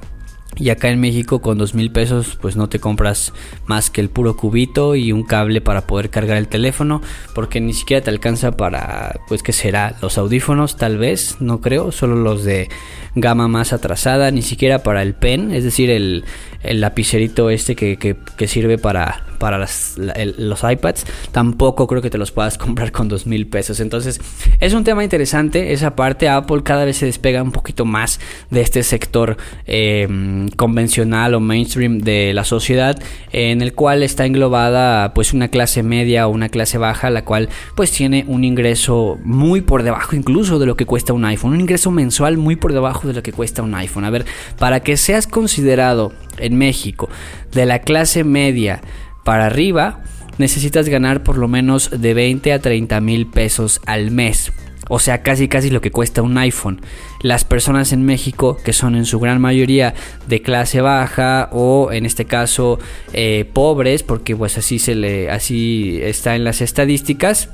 [0.59, 3.35] Y acá en México con dos mil pesos pues no te compras
[3.67, 7.03] más que el puro cubito y un cable para poder cargar el teléfono
[7.35, 11.93] porque ni siquiera te alcanza para pues que será los audífonos tal vez no creo
[11.93, 12.71] solo los de
[13.15, 16.25] gama más atrasada ni siquiera para el pen es decir el,
[16.63, 22.19] el lapicerito este que, que- que sirve para para los iPads tampoco creo que te
[22.19, 23.81] los puedas comprar con dos mil pesos.
[23.81, 24.21] Entonces
[24.61, 26.29] es un tema interesante esa parte.
[26.29, 28.21] Apple cada vez se despega un poquito más
[28.51, 32.99] de este sector eh, convencional o mainstream de la sociedad
[33.33, 37.49] en el cual está englobada pues una clase media o una clase baja la cual
[37.75, 41.61] pues tiene un ingreso muy por debajo incluso de lo que cuesta un iPhone un
[41.61, 44.05] ingreso mensual muy por debajo de lo que cuesta un iPhone.
[44.05, 44.25] A ver
[44.59, 47.09] para que seas considerado en México
[47.53, 48.81] de la clase media
[49.27, 49.99] para arriba
[50.39, 54.53] necesitas ganar por lo menos de 20 a 30 mil pesos al mes.
[54.89, 56.81] O sea, casi casi lo que cuesta un iPhone.
[57.23, 59.95] Las personas en México, que son en su gran mayoría
[60.29, 62.79] de clase baja o en este caso
[63.13, 67.51] eh, pobres, porque pues así se le, así está en las estadísticas,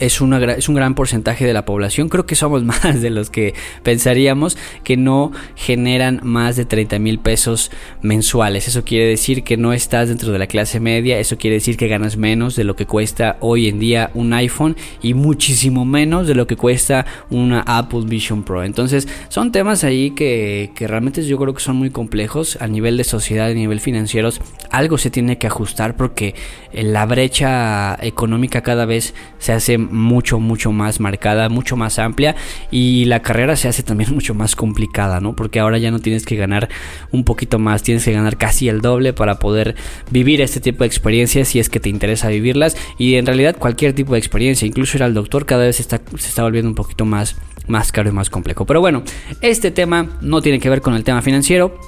[0.00, 2.08] es, una, es un gran porcentaje de la población.
[2.08, 7.18] Creo que somos más de los que pensaríamos que no generan más de 30 mil
[7.18, 7.70] pesos
[8.02, 8.66] mensuales.
[8.66, 11.18] Eso quiere decir que no estás dentro de la clase media.
[11.18, 14.76] Eso quiere decir que ganas menos de lo que cuesta hoy en día un iPhone
[15.02, 18.64] y muchísimo menos de lo que cuesta una Apple Vision Pro.
[18.64, 22.96] Entonces son temas ahí que, que realmente yo creo que son muy complejos a nivel
[22.96, 24.40] de sociedad, a nivel financieros.
[24.70, 26.34] Algo se tiene que ajustar porque
[26.72, 32.36] la brecha económica cada vez se hace mucho, mucho más marcada, mucho más amplia
[32.70, 35.34] y la carrera se hace también mucho más complicada, ¿no?
[35.34, 36.68] Porque ahora ya no tienes que ganar
[37.10, 39.74] un poquito más, tienes que ganar casi el doble para poder
[40.10, 43.92] vivir este tipo de experiencias si es que te interesa vivirlas y en realidad cualquier
[43.92, 47.04] tipo de experiencia, incluso ir al doctor cada vez está, se está volviendo un poquito
[47.04, 48.66] más, más caro y más complejo.
[48.66, 49.02] Pero bueno,
[49.40, 51.78] este tema no tiene que ver con el tema financiero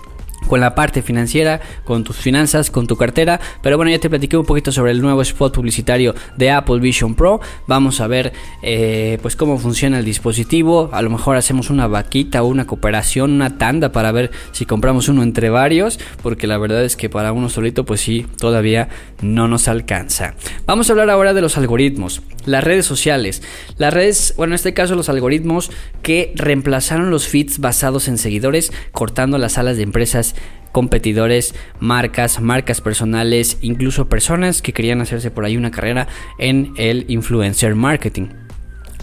[0.48, 3.40] con la parte financiera, con tus finanzas, con tu cartera.
[3.62, 7.14] Pero bueno, ya te platiqué un poquito sobre el nuevo spot publicitario de Apple Vision
[7.14, 7.40] Pro.
[7.66, 10.90] Vamos a ver eh, pues cómo funciona el dispositivo.
[10.92, 15.22] A lo mejor hacemos una vaquita una cooperación, una tanda para ver si compramos uno
[15.22, 15.98] entre varios.
[16.22, 18.88] Porque la verdad es que para uno solito pues sí, todavía
[19.20, 20.34] no nos alcanza.
[20.66, 22.22] Vamos a hablar ahora de los algoritmos.
[22.44, 23.42] Las redes sociales.
[23.78, 25.70] Las redes, bueno en este caso los algoritmos
[26.02, 30.31] que reemplazaron los feeds basados en seguidores, cortando las alas de empresas
[30.72, 37.04] competidores, marcas, marcas personales, incluso personas que querían hacerse por ahí una carrera en el
[37.08, 38.28] influencer marketing.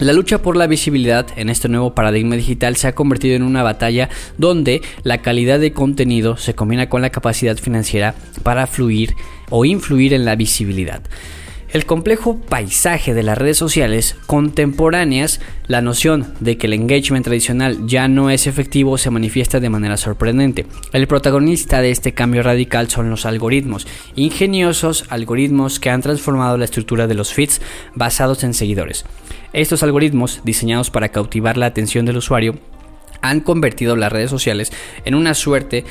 [0.00, 3.62] La lucha por la visibilidad en este nuevo paradigma digital se ha convertido en una
[3.62, 9.14] batalla donde la calidad de contenido se combina con la capacidad financiera para fluir
[9.50, 11.02] o influir en la visibilidad.
[11.72, 17.86] El complejo paisaje de las redes sociales contemporáneas, la noción de que el engagement tradicional
[17.86, 20.66] ya no es efectivo se manifiesta de manera sorprendente.
[20.92, 26.64] El protagonista de este cambio radical son los algoritmos, ingeniosos algoritmos que han transformado la
[26.64, 27.60] estructura de los feeds
[27.94, 29.04] basados en seguidores.
[29.52, 32.58] Estos algoritmos, diseñados para cautivar la atención del usuario,
[33.22, 34.72] han convertido las redes sociales
[35.04, 35.84] en una suerte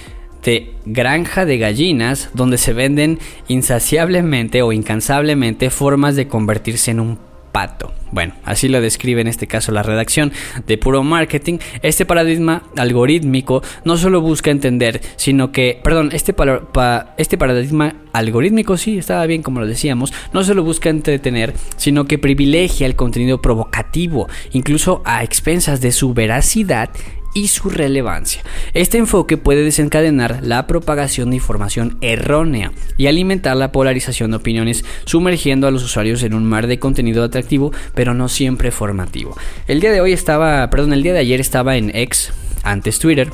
[0.43, 7.19] de granja de gallinas donde se venden insaciablemente o incansablemente formas de convertirse en un
[7.51, 7.91] pato.
[8.11, 10.31] Bueno, así lo describe en este caso la redacción
[10.67, 11.57] de Puro Marketing.
[11.81, 18.77] Este paradigma algorítmico no solo busca entender, sino que, perdón, este, pa- este paradigma algorítmico,
[18.77, 23.41] sí, estaba bien como lo decíamos, no solo busca entretener, sino que privilegia el contenido
[23.41, 26.89] provocativo, incluso a expensas de su veracidad
[27.33, 28.41] y su relevancia.
[28.73, 34.83] Este enfoque puede desencadenar la propagación de información errónea y alimentar la polarización de opiniones,
[35.05, 39.37] sumergiendo a los usuarios en un mar de contenido atractivo, pero no siempre formativo.
[39.67, 42.31] El día de hoy estaba, perdón, el día de ayer estaba en X,
[42.63, 43.29] antes Twitter,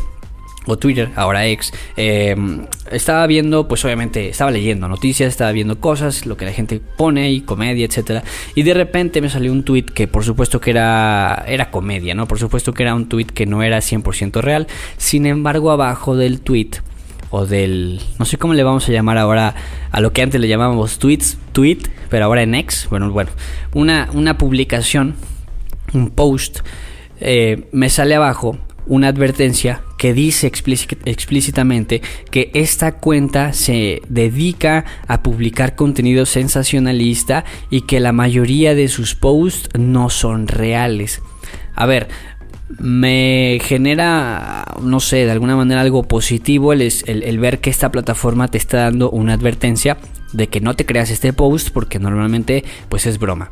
[0.66, 2.36] o Twitter, ahora ex, eh,
[2.92, 7.32] estaba viendo, pues obviamente, estaba leyendo noticias, estaba viendo cosas, lo que la gente pone
[7.32, 8.24] y comedia, etcétera,
[8.56, 12.28] y de repente me salió un tweet que por supuesto que era, era comedia, ¿no?
[12.28, 16.42] Por supuesto que era un tweet que no era 100% real, sin embargo, abajo del
[16.42, 16.72] tweet
[17.30, 19.56] o del, no sé cómo le vamos a llamar ahora
[19.92, 23.32] a lo que antes le llamábamos tweets, tweet, pero ahora en ex, bueno, bueno,
[23.74, 25.16] una, una publicación,
[25.94, 26.60] un post,
[27.20, 35.24] eh, me sale abajo una advertencia que dice explícitamente que esta cuenta se dedica a
[35.24, 41.22] publicar contenido sensacionalista y que la mayoría de sus posts no son reales.
[41.76, 42.08] A ver,
[42.80, 48.48] me genera, no sé, de alguna manera algo positivo el, el, ver que esta plataforma
[48.48, 49.98] te está dando una advertencia
[50.34, 53.52] de que no te creas este post porque normalmente pues es broma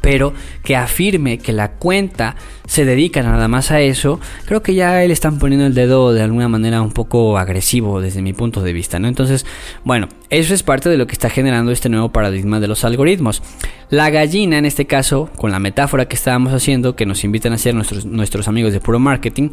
[0.00, 4.98] pero que afirme que la cuenta se dedica nada más a eso, creo que ya
[5.00, 8.72] le están poniendo el dedo de alguna manera un poco agresivo desde mi punto de
[8.72, 9.08] vista, ¿no?
[9.08, 9.46] Entonces,
[9.84, 13.42] bueno, eso es parte de lo que está generando este nuevo paradigma de los algoritmos.
[13.88, 17.54] La gallina, en este caso, con la metáfora que estábamos haciendo, que nos invitan a
[17.54, 19.50] hacer nuestros, nuestros amigos de Puro Marketing,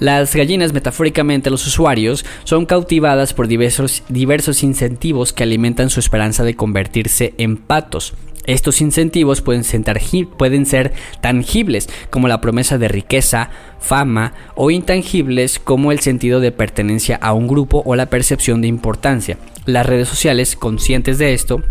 [0.00, 6.42] las gallinas, metafóricamente, los usuarios, son cautivadas por diversos, diversos incentivos que alimentan su esperanza
[6.42, 8.14] de convertirse en patos.
[8.48, 16.00] Estos incentivos pueden ser, tangibles como la promesa de riqueza, fama o intangibles como el
[16.00, 19.36] sentido de pertenencia a un grupo o la percepción de importancia.
[19.66, 21.62] Las redes sociales, conscientes de esto,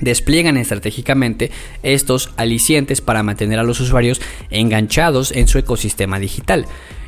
[0.00, 1.50] despliegan estratégicamente
[1.82, 4.18] estos alicientes para mantener a los usuarios
[4.48, 6.64] enganchados en su ecosistema digital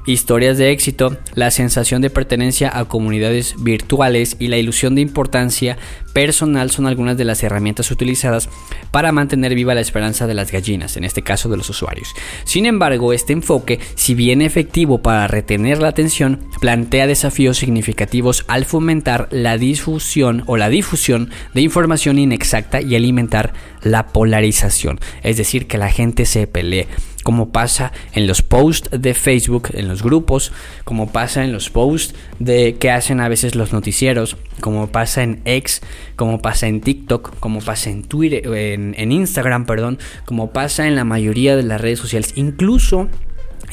[0.07, 5.79] historias de éxito, la sensación de pertenencia a comunidades virtuales y la ilusión de importancia
[6.13, 8.49] personal son algunas de las herramientas utilizadas
[8.91, 12.09] para mantener viva la esperanza de las gallinas, en este caso de los usuarios.
[12.45, 18.65] Sin embargo, este enfoque, si bien efectivo para retener la atención, plantea desafíos significativos al
[18.65, 25.67] fomentar la difusión o la difusión de información inexacta y alimentar la polarización, es decir,
[25.67, 26.87] que la gente se pelee
[27.25, 30.53] como pasa en los posts de Facebook, en los grupos,
[30.85, 35.41] como pasa en los posts de que hacen a veces los noticieros, como pasa en
[35.45, 35.83] X,
[36.15, 41.05] como pasa en TikTok, como pasa en Twitter, en, Instagram, perdón, como pasa en la
[41.05, 43.09] mayoría de las redes sociales, incluso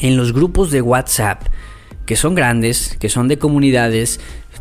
[0.00, 1.44] en los grupos de WhatsApp
[2.06, 4.18] que son grandes, que son de comunidades,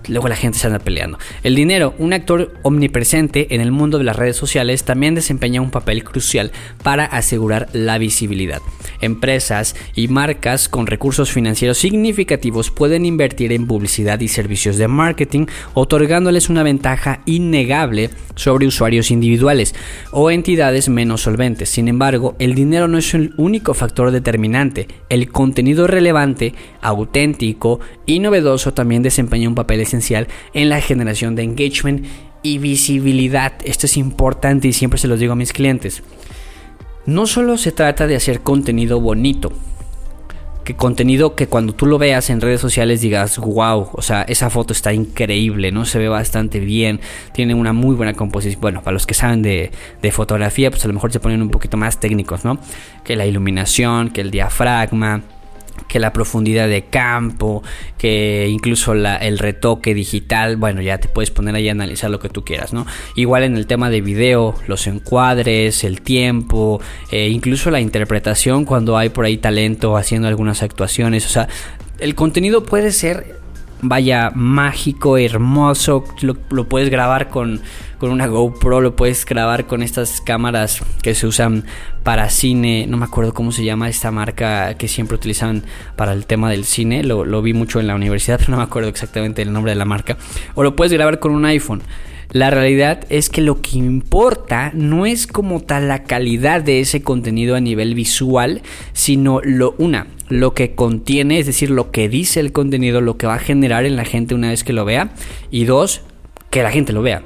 [0.08, 1.18] luego la gente se anda peleando.
[1.44, 5.72] El dinero, un actor omnipresente en el mundo de las redes sociales, también desempeña un
[5.72, 6.52] papel crucial
[6.84, 8.62] para asegurar la visibilidad.
[9.02, 15.46] Empresas y marcas con recursos financieros significativos pueden invertir en publicidad y servicios de marketing,
[15.74, 19.76] otorgándoles una ventaja innegable sobre usuarios individuales
[20.12, 21.70] o entidades menos solventes.
[21.70, 24.88] Sin embargo, el dinero no es el único factor determinante.
[25.10, 31.44] El contenido relevante, auténtico y novedoso también desempeña un papel esencial en la generación de
[31.44, 32.06] engagement
[32.44, 33.54] y visibilidad.
[33.64, 36.04] Esto es importante y siempre se los digo a mis clientes.
[37.06, 39.52] No solo se trata de hacer contenido bonito,
[40.64, 44.50] que contenido que cuando tú lo veas en redes sociales digas, wow, o sea, esa
[44.50, 45.86] foto está increíble, ¿no?
[45.86, 47.00] Se ve bastante bien,
[47.34, 48.62] tiene una muy buena composición.
[48.62, 51.50] Bueno, para los que saben de, de, fotografía, pues a lo mejor se ponen un
[51.50, 52.60] poquito más técnicos, ¿no?
[53.04, 55.24] Que la iluminación, que el diafragma,
[55.88, 57.64] que la profundidad de campo,
[57.98, 62.20] que incluso la, el retoque digital, bueno, ya te puedes poner ahí a analizar lo
[62.20, 62.86] que tú quieras, ¿no?
[63.16, 66.82] Igual en el tema de video, los encuadres, el tiempo,
[67.12, 71.48] eh, incluso la interpretación cuando hay por ahí talento haciendo algunas actuaciones, o sea,
[72.00, 73.41] el contenido puede ser
[73.82, 76.04] vaya mágico, hermoso.
[76.22, 77.62] Lo, puedes grabar con,
[77.98, 81.66] con una GoPro, lo puedes grabar con estas cámaras que se usan
[82.04, 82.86] para cine.
[82.88, 85.64] No me acuerdo cómo se llama esta marca que siempre utilizan
[85.96, 87.04] para el tema del cine.
[87.04, 89.78] Lo, lo vi mucho en la universidad, pero no me acuerdo exactamente el nombre de
[89.78, 90.18] la marca.
[90.56, 91.82] O lo puedes grabar con un iPhone.
[92.32, 97.02] La realidad es que lo que importa no es como tal la calidad de ese
[97.02, 98.62] contenido a nivel visual,
[98.94, 103.28] sino lo una, lo que contiene, es decir, lo que dice el contenido, lo que
[103.28, 105.14] va a generar en la gente una vez que lo vea,
[105.50, 106.04] y dos,
[106.50, 107.24] que la gente lo vea.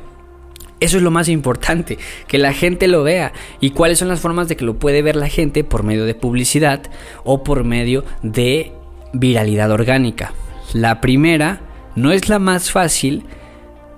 [0.80, 3.32] Eso es lo más importante, que la gente lo vea.
[3.62, 5.63] ¿Y cuáles son las formas de que lo puede ver la gente?
[5.63, 6.82] Por medio de publicidad
[7.24, 8.72] o por medio de
[9.13, 10.34] viralidad orgánica.
[10.74, 11.62] La primera
[11.96, 13.24] no es la más fácil,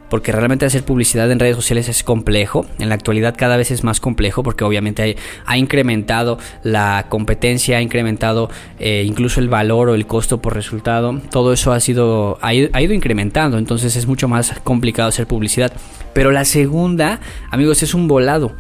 [0.10, 2.66] porque realmente hacer publicidad en redes sociales es complejo.
[2.80, 5.16] En la actualidad cada vez es más complejo porque obviamente hay-
[5.46, 11.20] ha incrementado la competencia, ha incrementado eh, incluso el valor o el costo por resultado.
[11.32, 15.28] Todo eso ha sido ha ido, ha ido incrementando, entonces es mucho más complicado hacer
[15.28, 15.72] publicidad.
[16.14, 17.20] Pero la segunda,
[17.52, 18.54] amigos, es un volado.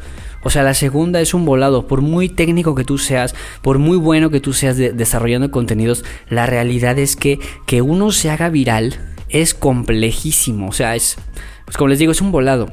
[0.44, 1.88] O sea, la segunda es un volado.
[1.88, 6.06] Por muy técnico que tú seas, por muy bueno que tú seas de- desarrollando contenidos,
[6.30, 8.96] la realidad es que que uno se haga viral
[9.30, 10.70] es complejísimo.
[10.70, 11.18] O sea, es,
[11.66, 12.72] pues como les digo, es un volado.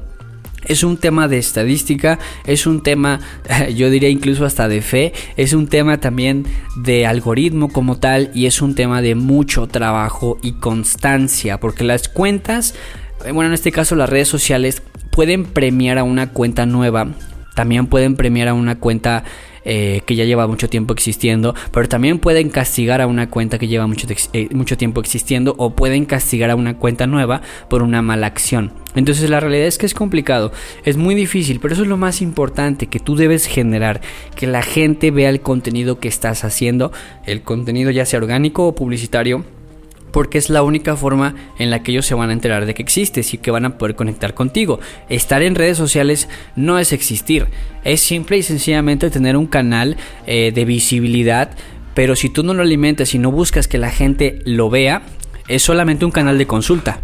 [0.67, 3.21] Es un tema de estadística, es un tema,
[3.75, 6.47] yo diría incluso hasta de fe, es un tema también
[6.77, 12.09] de algoritmo como tal y es un tema de mucho trabajo y constancia, porque las
[12.09, 12.75] cuentas,
[13.27, 17.09] eh, bueno, en este caso las redes sociales pueden premiar a una cuenta nueva,
[17.55, 19.25] también pueden premiar a una cuenta
[19.65, 23.69] eh, que ya lleva mucho tiempo existiendo, pero también pueden castigar a una cuenta que
[23.69, 28.03] lleva mucho, eh, mucho tiempo existiendo o pueden castigar a una cuenta nueva por una
[28.03, 28.73] mala acción.
[28.95, 30.53] Entonces la realidad es que es complicado,
[30.85, 34.01] es muy difícil, pero eso es lo más importante que tú debes generar,
[34.37, 36.93] que la gente vea el contenido que estás haciendo,
[37.27, 39.45] el contenido ya sea orgánico o publicitario
[40.15, 42.83] porque es la única forma en la que ellos se van a enterar de que
[42.83, 44.79] existes y que van a poder conectar contigo.
[45.09, 47.49] Estar en redes sociales no es existir,
[47.83, 49.97] es simple y sencillamente tener un canal
[50.29, 51.51] eh, de visibilidad,
[51.95, 55.03] pero si tú no lo alimentas y no buscas que la gente lo vea,
[55.49, 57.01] es solamente un canal de consulta.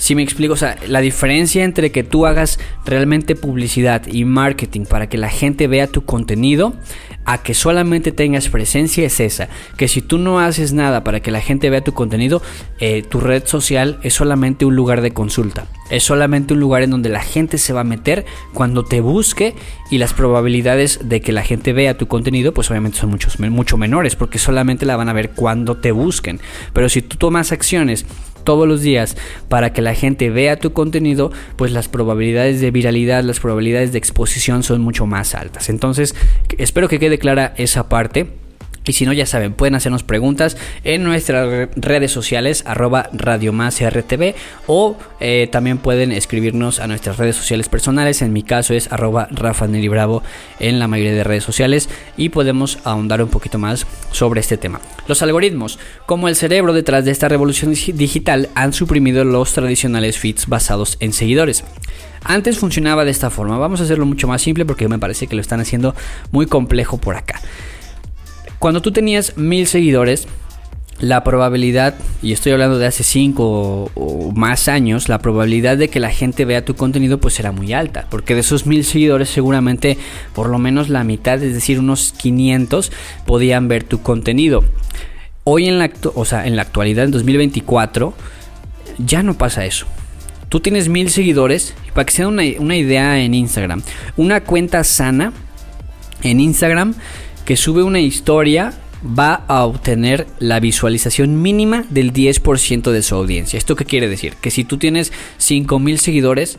[0.00, 4.86] Si me explico, o sea, la diferencia entre que tú hagas realmente publicidad y marketing
[4.86, 6.72] para que la gente vea tu contenido
[7.26, 9.50] a que solamente tengas presencia es esa.
[9.76, 12.40] Que si tú no haces nada para que la gente vea tu contenido,
[12.78, 15.66] eh, tu red social es solamente un lugar de consulta.
[15.90, 18.24] Es solamente un lugar en donde la gente se va a meter
[18.54, 19.54] cuando te busque
[19.90, 23.76] y las probabilidades de que la gente vea tu contenido pues obviamente son muchos, mucho
[23.76, 26.40] menores porque solamente la van a ver cuando te busquen.
[26.72, 28.06] Pero si tú tomas acciones
[28.44, 29.16] todos los días
[29.48, 33.98] para que la gente vea tu contenido, pues las probabilidades de viralidad, las probabilidades de
[33.98, 35.68] exposición son mucho más altas.
[35.68, 36.14] Entonces,
[36.58, 38.28] espero que quede clara esa parte.
[38.84, 43.52] Y si no, ya saben, pueden hacernos preguntas en nuestras re- redes sociales, arroba Radio
[43.52, 44.34] RTV,
[44.66, 48.22] o eh, también pueden escribirnos a nuestras redes sociales personales.
[48.22, 50.22] En mi caso es arroba Rafa Bravo
[50.58, 54.80] en la mayoría de redes sociales y podemos ahondar un poquito más sobre este tema.
[55.06, 60.18] Los algoritmos, como el cerebro detrás de esta revolución dig- digital, han suprimido los tradicionales
[60.18, 61.64] feeds basados en seguidores.
[62.24, 65.34] Antes funcionaba de esta forma, vamos a hacerlo mucho más simple porque me parece que
[65.36, 65.94] lo están haciendo
[66.32, 67.40] muy complejo por acá.
[68.60, 70.28] Cuando tú tenías mil seguidores,
[70.98, 75.98] la probabilidad, y estoy hablando de hace 5 o, más años, la probabilidad de que
[75.98, 79.96] la gente vea tu contenido pues era muy alta, porque de esos mil seguidores seguramente
[80.34, 82.92] por lo menos la mitad, es decir, unos 500
[83.24, 84.62] podían ver tu contenido.
[85.44, 88.12] Hoy en la, o sea, en la actualidad, en 2024,
[88.98, 89.86] ya no pasa eso.
[90.50, 93.82] Tú tienes mil seguidores, para que se den una, una idea en Instagram,
[94.18, 95.32] una cuenta sana
[96.22, 96.94] en Instagram
[97.44, 98.72] que sube una historia
[99.04, 103.56] va a obtener la visualización mínima del 10% de su audiencia.
[103.56, 104.34] ¿Esto qué quiere decir?
[104.40, 106.58] Que si tú tienes 5000 seguidores,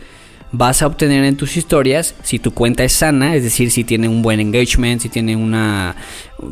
[0.51, 4.09] vas a obtener en tus historias, si tu cuenta es sana, es decir, si tiene
[4.09, 5.95] un buen engagement, si tiene una,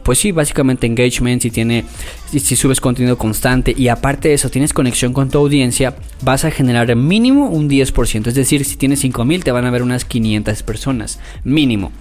[0.04, 1.84] pues sí, básicamente engagement, si tiene,
[2.32, 6.52] si, subes contenido constante y aparte de eso tienes conexión con tu audiencia, vas a
[6.52, 10.64] generar mínimo un 10%, es decir, si tienes 5000 te van a ver unas 500
[10.64, 11.92] personas, mínimo.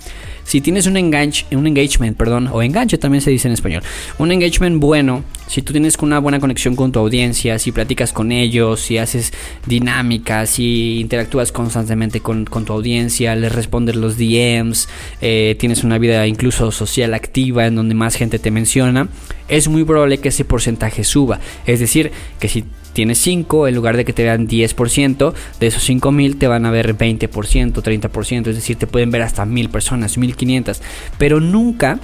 [0.48, 3.82] Si tienes un, enganche, un engagement, perdón, o enganche también se dice en español,
[4.16, 8.32] un engagement bueno, si tú tienes una buena conexión con tu audiencia, si platicas con
[8.32, 9.34] ellos, si haces
[9.66, 14.88] dinámicas, si interactúas constantemente con, tu audiencia, les respondes los DMs,
[15.20, 19.06] eh, tienes una vida incluso social activa en donde más gente te menciona,
[19.48, 21.40] es muy probable que ese porcentaje suba.
[21.66, 22.64] Es decir, que si
[22.98, 26.72] tienes 5, en lugar de que te vean 10%, de esos 5000 te van a
[26.72, 30.82] ver 20%, 30%, es decir, te pueden ver hasta 1000 personas, 1500,
[31.16, 32.00] pero nunca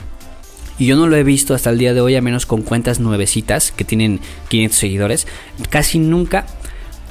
[0.79, 3.01] y yo no lo he visto hasta el día de hoy, a menos con cuentas
[3.01, 5.27] nuevecitas que tienen 500 seguidores.
[5.69, 6.47] Casi nunca,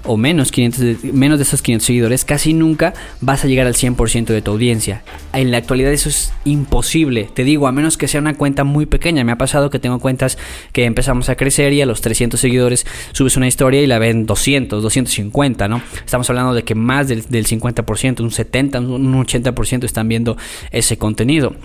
[0.06, 3.76] o menos, 500 de- menos de esos 500 seguidores, casi nunca vas a llegar al
[3.76, 5.04] 100% de tu audiencia.
[5.34, 7.30] En la actualidad eso es imposible.
[7.34, 9.24] Te digo, a menos que sea una cuenta muy pequeña.
[9.24, 10.38] Me ha pasado que tengo cuentas
[10.72, 14.26] que empezamos a crecer y a los 300 seguidores subes una historia y la ven
[14.26, 15.82] 200, 250, ¿no?
[16.06, 20.38] Estamos hablando de que más del, del 50%, un 70, un 80% están viendo
[20.72, 21.56] ese contenido.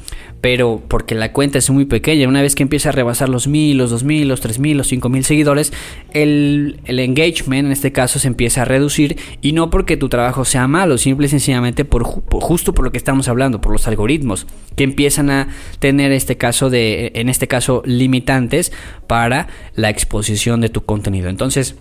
[0.41, 3.77] Pero porque la cuenta es muy pequeña, una vez que empieza a rebasar los 1000,
[3.77, 5.73] los 2000, los 3000, los 5000 seguidores,
[6.13, 10.45] el, el engagement en este caso se empieza a reducir y no porque tu trabajo
[10.45, 13.87] sea malo, simple y sencillamente por, por- justo por lo que estamos hablando, por los
[13.89, 15.49] algoritmos que empiezan a
[15.81, 18.73] tener este caso de en este caso limitantes
[19.07, 21.29] para la exposición de tu contenido.
[21.29, 21.75] Entonces,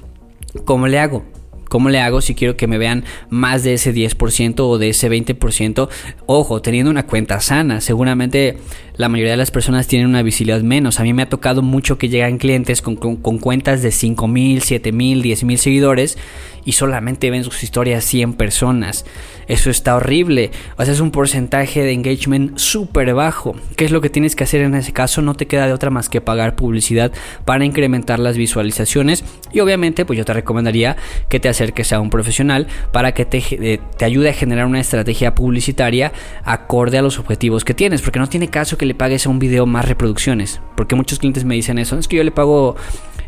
[0.66, 1.26] ¿cómo le hago?
[1.70, 5.12] ¿Cómo le hago si quiero que me vean más de ese 10% o de ese
[5.12, 5.90] 20%?
[6.26, 8.58] Ojo, teniendo una cuenta sana, seguramente
[8.98, 11.00] la mayoría de las personas tienen una visibilidad menos.
[11.00, 14.62] A mí me ha tocado mucho que llegan clientes con, con, cuentas de 5 mil,
[14.64, 16.18] 7 mil, 10 mil seguidores
[16.66, 19.06] y solamente ven sus historias 100 personas.
[19.48, 20.52] Eso está horrible.
[20.78, 23.56] O sea, es un porcentaje de engagement súper bajo.
[23.78, 25.22] ¿Qué es lo que tienes que hacer en ese caso?
[25.22, 27.14] No te queda de otra más que pagar publicidad
[27.46, 29.24] para incrementar las visualizaciones.
[29.54, 30.98] Y obviamente, pues yo te recomendaría
[31.30, 34.82] que te acerques a un profesional para que te, eh, te ayude a generar una
[34.82, 36.12] estrategia publicitaria
[36.44, 38.02] acorde a los objetivos que tienes.
[38.02, 40.62] Porque no tiene caso que le pagues a un video más reproducciones.
[40.76, 41.98] Porque muchos clientes me dicen eso.
[41.98, 42.76] Es que yo le pago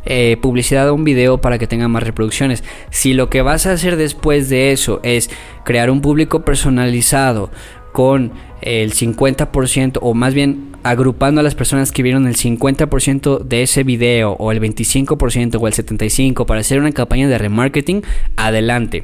[0.06, 2.64] eh, publicidad a un video para que tenga más reproducciones.
[2.90, 5.30] Si lo que vas a hacer después de eso es
[5.66, 7.52] crear un público personalizado
[7.92, 8.32] con
[8.62, 13.84] el 50% o más bien agrupando a las personas que vieron el 50% de ese
[13.84, 18.04] video o el 25% o el 75% para hacer una campaña de remarketing,
[18.36, 19.04] adelante.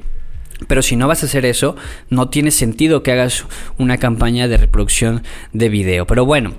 [0.68, 1.76] Pero si no vas a hacer eso,
[2.10, 3.46] no tiene sentido que hagas
[3.78, 6.08] una campaña de reproducción de video.
[6.08, 6.54] Pero bueno,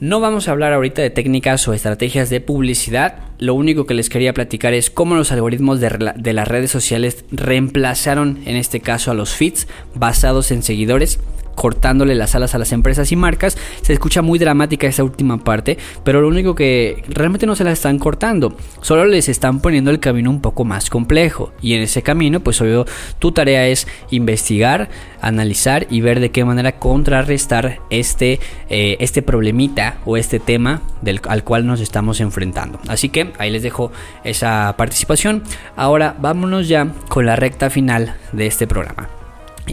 [0.00, 3.18] no vamos a hablar ahorita de técnicas o estrategias de publicidad.
[3.38, 8.40] Lo único que les quería platicar es cómo los algoritmos de, las redes sociales reemplazaron
[8.46, 11.20] en este caso a los feeds basados en seguidores
[11.60, 13.58] cortándole las alas a las empresas y marcas.
[13.82, 17.72] Se escucha muy dramática esa última parte, pero lo único que realmente no se la
[17.72, 21.52] están cortando, solo les están poniendo el camino un poco más complejo.
[21.60, 22.86] Y en ese camino, pues obvio,
[23.18, 24.88] tu tarea es investigar,
[25.20, 28.40] analizar y ver de qué manera contrarrestar este,
[28.70, 30.80] eh, este problemita o este tema
[31.28, 32.80] al cual nos estamos enfrentando.
[32.88, 33.92] Así que ahí les dejo
[34.24, 35.42] esa participación.
[35.76, 39.19] Ahora vámonos ya con la recta final de este programa.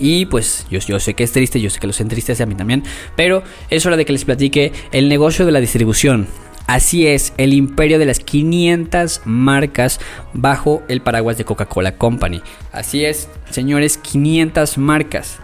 [0.02, 2.84] Y pues yo, sé que es triste, yo sé que los entristece a mí también,
[3.16, 6.28] pero es hora de que les platique el negocio de la distribución.
[6.68, 10.02] Así es, el imperio de las 500 marcas
[10.34, 12.42] bajo el paraguas de Coca-Cola Company.
[12.74, 15.40] Así es, señores, 500 marcas.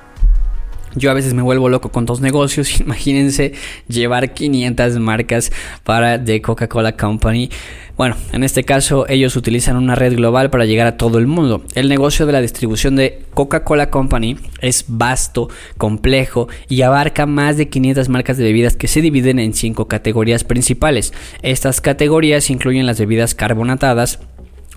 [0.95, 2.79] Yo a veces me vuelvo loco con dos negocios.
[2.79, 3.53] Imagínense
[3.87, 5.51] llevar 500 marcas
[5.83, 7.49] para The Coca-Cola Company.
[7.95, 11.63] Bueno, en este caso ellos utilizan una red global para llegar a todo el mundo.
[11.75, 17.69] El negocio de la distribución de Coca-Cola Company es vasto, complejo y abarca más de
[17.69, 21.13] 500 marcas de bebidas que se dividen en cinco categorías principales.
[21.43, 24.19] Estas categorías incluyen las bebidas carbonatadas,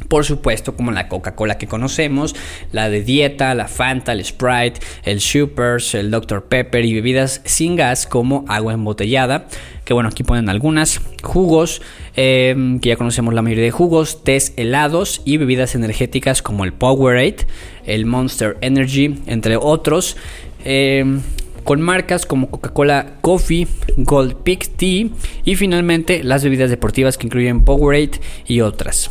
[0.08, 2.36] por supuesto, como la Coca-Cola que conocemos,
[2.70, 6.44] la de dieta, la Fanta, el Sprite, el Supers, el Dr.
[6.44, 9.48] Pepper y bebidas sin gas como agua embotellada,
[9.84, 11.80] que bueno, aquí ponen algunas, jugos,
[12.14, 16.72] eh, que ya conocemos la mayoría de jugos, tés helados y bebidas energéticas como el
[16.72, 17.46] Powerade,
[17.86, 20.16] el Monster Energy, entre otros.
[20.64, 21.20] Eh,
[21.64, 23.66] con marcas como Coca-Cola Coffee,
[23.96, 25.08] Gold Peak Tea
[25.44, 29.10] y finalmente las bebidas deportivas que incluyen Powerade y otras.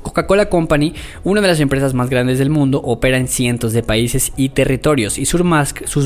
[0.00, 0.94] Coca-Cola Company,
[1.24, 5.18] una de las empresas más grandes del mundo, opera en cientos de países y territorios
[5.18, 5.42] y sus,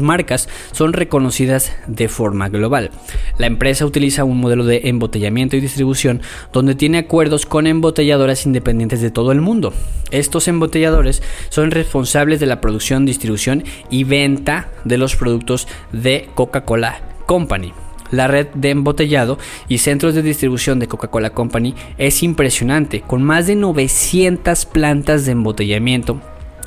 [0.02, 2.90] marcas son reconocidas de forma global.
[3.38, 6.22] La empresa utiliza un modelo de embotellamiento y distribución
[6.52, 9.72] donde tiene acuerdos con embotelladoras independientes de todo el mundo.
[10.10, 17.00] Estos embotelladores son responsables de la producción, distribución y venta de los productos de Coca-Cola
[17.26, 17.72] Company.
[18.12, 19.38] La red de embotellado
[19.68, 25.32] y centros de distribución de Coca-Cola Company es impresionante, con más de 900 plantas de
[25.32, 26.20] embotellamiento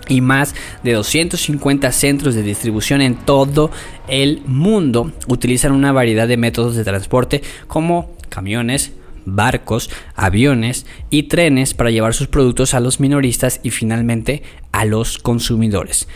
[0.08, 3.70] y más de 250 centros de distribución en todo
[4.08, 5.12] el mundo.
[5.28, 8.94] Utilizan una variedad de métodos de transporte como camiones,
[9.26, 14.42] barcos, aviones y trenes para llevar sus productos a los minoristas y finalmente
[14.72, 16.08] a los consumidores.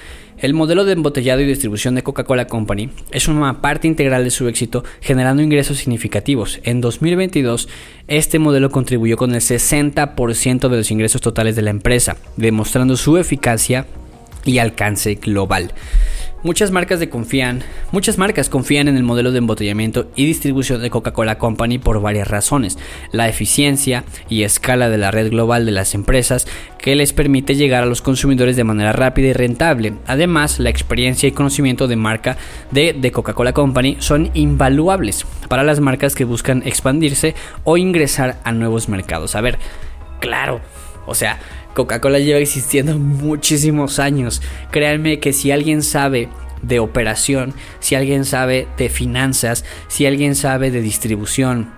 [0.42, 4.48] El modelo de embotellado y distribución de Coca-Cola Company es una parte integral de su
[4.48, 6.62] éxito, generando ingresos significativos.
[6.64, 7.68] En 2022,
[8.08, 13.18] este modelo contribuyó con el 60% de los ingresos totales de la empresa, demostrando su
[13.18, 13.86] eficacia
[14.46, 15.74] y alcance global.
[16.42, 21.38] Muchas marcas confían, muchas marcas confían en el modelo de embotellamiento y distribución de Coca-Cola
[21.38, 22.78] Company por varias razones.
[23.12, 27.84] La eficiencia y escala de la red global de las empresas que les permite llegar
[27.84, 29.96] a los consumidores de manera rápida y rentable.
[30.08, 32.38] Además, la experiencia y conocimiento de marca
[32.72, 37.36] de, de Coca-Cola Company son invaluables para las marcas que buscan expandirse
[37.66, 39.36] o ingresar a nuevos mercados.
[39.36, 39.60] A ver,
[40.22, 40.62] claro,
[41.06, 41.40] o sea,
[41.80, 44.42] Coca-Cola lleva existiendo muchísimos años.
[44.70, 46.28] Créanme que si alguien sabe
[46.62, 51.70] de operación, si alguien sabe de finanzas, si alguien sabe de distribución,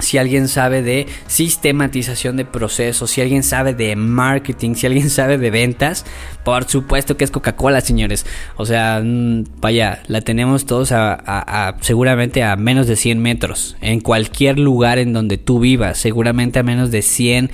[0.00, 5.38] si alguien sabe de sistematización de procesos, si alguien sabe de marketing, si alguien sabe
[5.38, 6.04] de ventas,
[6.42, 8.26] por supuesto que es Coca-Cola, señores.
[8.56, 13.76] O sea, mm, vaya, la tenemos todos a, a, seguramente a menos de 100 metros.
[13.80, 17.52] En cualquier lugar en donde tú vivas, seguramente a menos de 100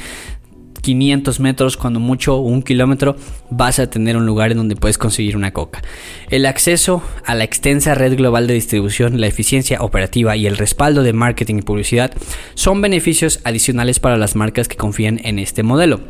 [0.80, 3.16] 500 metros, cuando mucho un kilómetro,
[3.50, 5.82] vas a tener un lugar en donde puedes conseguir una coca.
[6.30, 11.02] El acceso a la extensa red global de distribución, la eficiencia operativa y el respaldo
[11.02, 12.12] de marketing y publicidad
[12.54, 16.00] son beneficios adicionales para las marcas que confían en este modelo.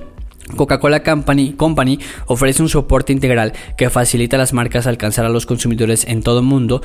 [0.56, 5.46] Coca-Cola Company, Company, ofrece un soporte integral que facilita a las marcas alcanzar a los
[5.46, 6.82] consumidores en todo el mundo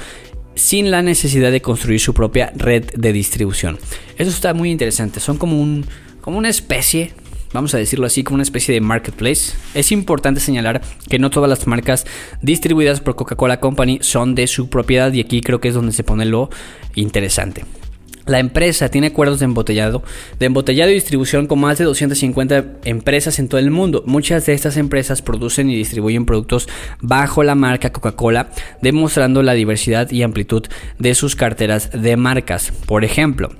[0.55, 3.77] sin la necesidad de construir su propia red de distribución.
[4.17, 5.19] Eso está muy interesante.
[5.19, 5.85] Son como, un,
[6.21, 7.13] como una especie,
[7.55, 9.53] vamos a decirlo así, como una especie de marketplace.
[9.73, 12.05] Es importante señalar que no todas las marcas
[12.41, 16.03] distribuidas por Coca-Cola Company son de su propiedad y aquí creo que es donde se
[16.03, 16.49] pone lo
[16.93, 17.63] interesante.
[18.25, 20.03] La empresa tiene acuerdos de embotellado,
[20.39, 24.03] de embotellado y distribución con más de 250 empresas en todo el mundo.
[24.07, 26.67] Muchas de estas empresas producen y distribuyen productos
[27.01, 28.49] bajo la marca Coca-Cola,
[28.81, 30.63] demostrando la diversidad y amplitud
[30.97, 32.73] de sus carteras de marcas.
[32.87, 33.51] Por ejemplo,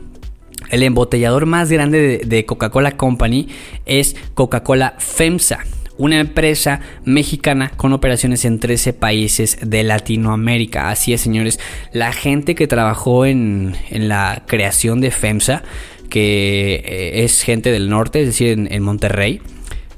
[0.70, 3.48] el embotellador más grande de, Coca-Cola Company
[3.86, 5.60] es Coca-Cola FEMSA
[5.98, 10.90] una empresa mexicana con operaciones en 13 países de Latinoamérica.
[10.90, 11.58] Así es, señores,
[11.94, 15.64] la gente que trabajó en, la creación de FEMSA,
[16.10, 19.40] que eh, es gente del norte, es decir, en, en Monterrey,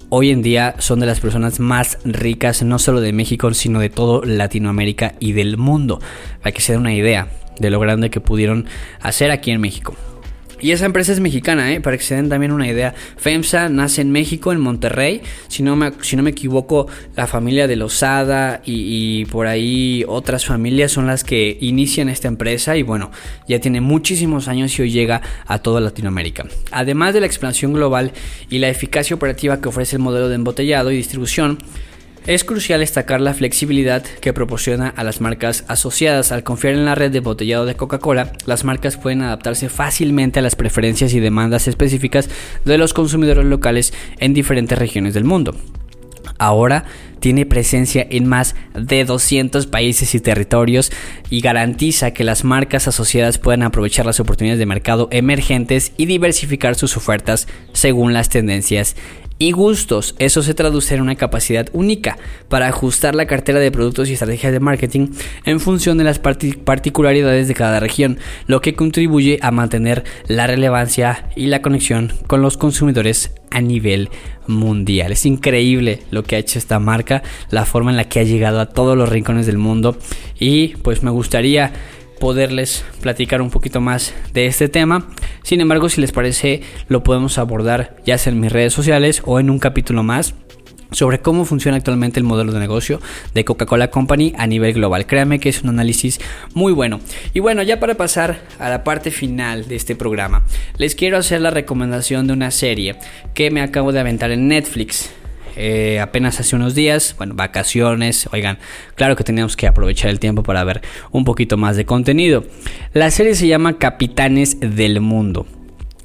[0.09, 3.89] hoy en día son de las personas más ricas, no solo de México, sino de
[3.89, 5.99] todo Latinoamérica y del mundo,
[6.41, 8.65] para que se den una idea de lo grande que pudieron
[9.01, 9.95] hacer aquí en México.
[10.60, 11.82] Y esa empresa es mexicana, ¿eh?
[11.82, 12.95] para que se den también una idea.
[13.18, 15.22] FEMSA nace en México, en Monterrey.
[15.47, 20.03] Si no me, si no me equivoco, la familia de Lozada y, y, por ahí
[20.08, 22.76] otras familias son las que inician esta empresa.
[22.76, 23.12] Y bueno,
[23.47, 26.45] ya tiene muchísimos años y hoy llega a toda Latinoamérica.
[26.72, 28.12] Además de la expansión global
[28.49, 31.60] y la eficacia operativa que ofrece el modelo de embotellado y distribución,
[32.28, 36.34] es crucial destacar la flexibilidad que proporciona a las marcas asociadas.
[36.34, 40.42] Al confiar en la red de botellado de Coca-Cola, las marcas pueden adaptarse fácilmente a
[40.42, 42.30] las preferencias y demandas específicas
[42.66, 45.56] de los consumidores locales en diferentes regiones del mundo.
[46.38, 46.84] Ahora
[47.22, 50.92] tiene presencia en más de 200 países y territorios
[51.30, 56.76] y garantiza que las marcas asociadas puedan aprovechar las oportunidades de mercado emergentes y diversificar
[56.76, 58.96] sus ofertas según las tendencias
[59.40, 60.16] y gustos.
[60.20, 62.18] Eso se traduce en una capacidad única
[62.50, 65.10] para ajustar la cartera de productos y estrategias de marketing
[65.46, 71.30] en función de las particularidades de cada región, lo que contribuye a mantener la relevancia
[71.36, 74.10] y la conexión con los consumidores a nivel
[74.48, 75.12] mundial.
[75.12, 78.60] Es increíble lo que ha hecho esta marca, la forma en la que ha llegado
[78.60, 79.98] a todos los rincones del mundo
[80.40, 81.74] y pues me gustaría
[82.20, 85.07] poderles platicar un poquito más de este tema.
[85.43, 89.39] Sin embargo, si les parece, lo podemos abordar ya sea en mis redes sociales o
[89.39, 90.34] en un capítulo más
[90.91, 93.01] sobre cómo funciona actualmente el modelo de negocio
[93.34, 95.05] de Coca-Cola Company a nivel global.
[95.05, 96.20] Créanme que es un análisis
[96.53, 96.99] muy bueno.
[97.34, 100.43] Y bueno, ya para pasar a la parte final de este programa,
[100.78, 102.95] les quiero hacer la recomendación de una serie
[103.34, 105.11] que me acabo de aventar en Netflix.
[105.60, 108.60] Eh, apenas hace unos días, bueno, vacaciones, oigan,
[108.93, 110.82] claro que teníamos que aprovechar el tiempo para ver
[111.12, 112.45] un poquito más de contenido.
[112.93, 115.47] La serie se llama Capitanes del Mundo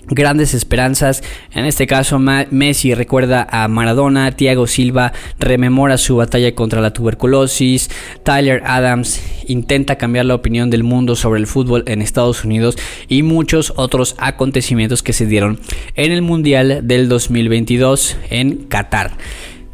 [0.08, 1.22] grandes esperanzas.
[1.52, 7.90] En este caso, Messi recuerda a Maradona, Thiago Silva rememora su batalla contra la tuberculosis,
[8.22, 12.76] Tyler Adams intenta cambiar la opinión del mundo sobre el fútbol en Estados Unidos
[13.08, 15.58] y muchos otros acontecimientos que se dieron
[15.94, 19.12] en el Mundial del 2022 en Qatar.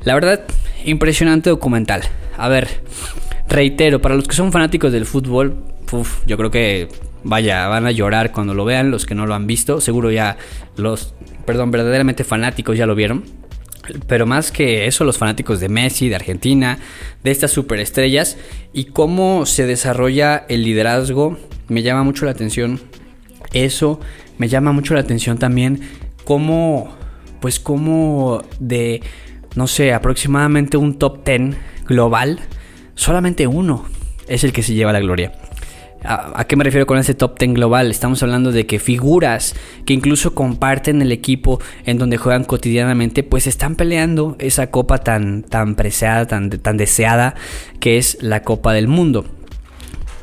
[0.04, 0.44] La verdad,
[0.84, 2.02] impresionante documental.
[2.36, 2.82] A ver,
[3.48, 5.56] reitero, para los que son fanáticos del fútbol,
[6.26, 6.88] yo creo que
[7.24, 10.36] vaya, van a llorar cuando lo vean, los que no lo han visto, seguro ya
[10.76, 11.14] los,
[11.44, 13.24] perdón, verdaderamente fanáticos ya lo vieron.
[14.06, 16.78] Pero más que eso, los fanáticos de Messi, de Argentina,
[17.24, 18.36] de estas superestrellas
[18.72, 21.38] y cómo se desarrolla el liderazgo,
[21.68, 22.80] me llama mucho la atención.
[23.52, 23.98] Eso
[24.36, 25.80] me llama mucho la atención también
[26.24, 26.94] cómo,
[27.40, 29.00] pues cómo de,
[29.54, 31.56] no sé, aproximadamente un top 10
[31.86, 32.40] global,
[32.94, 33.86] solamente uno
[34.28, 35.32] es el que se lleva la gloria.
[36.04, 37.90] ¿A, qué me refiero con ese top 10 global?
[37.90, 43.48] Estamos hablando de que figuras que incluso comparten el equipo en donde juegan cotidianamente, pues
[43.48, 47.34] están peleando esa copa tan, tan preciada, tan, tan deseada,
[47.80, 49.24] que es la Copa del Mundo.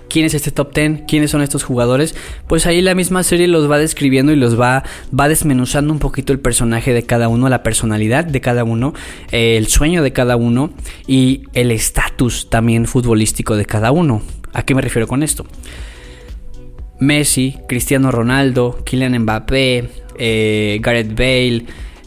[0.07, 1.01] ¿Quién es este top 10?
[1.09, 2.15] ¿Quiénes son estos jugadores?
[2.47, 4.83] Pues ahí la misma serie los va describiendo y los va,
[5.17, 8.93] va desmenuzando un poquito el personaje de cada uno, la personalidad de cada uno,
[9.31, 10.71] el sueño de cada uno
[11.05, 14.21] y el estatus también futbolístico de cada uno.
[14.55, 15.45] ¿A qué me refiero con esto?
[16.99, 21.65] Messi, Cristiano Ronaldo, Kylian Mbappé, eh, Gareth Bale,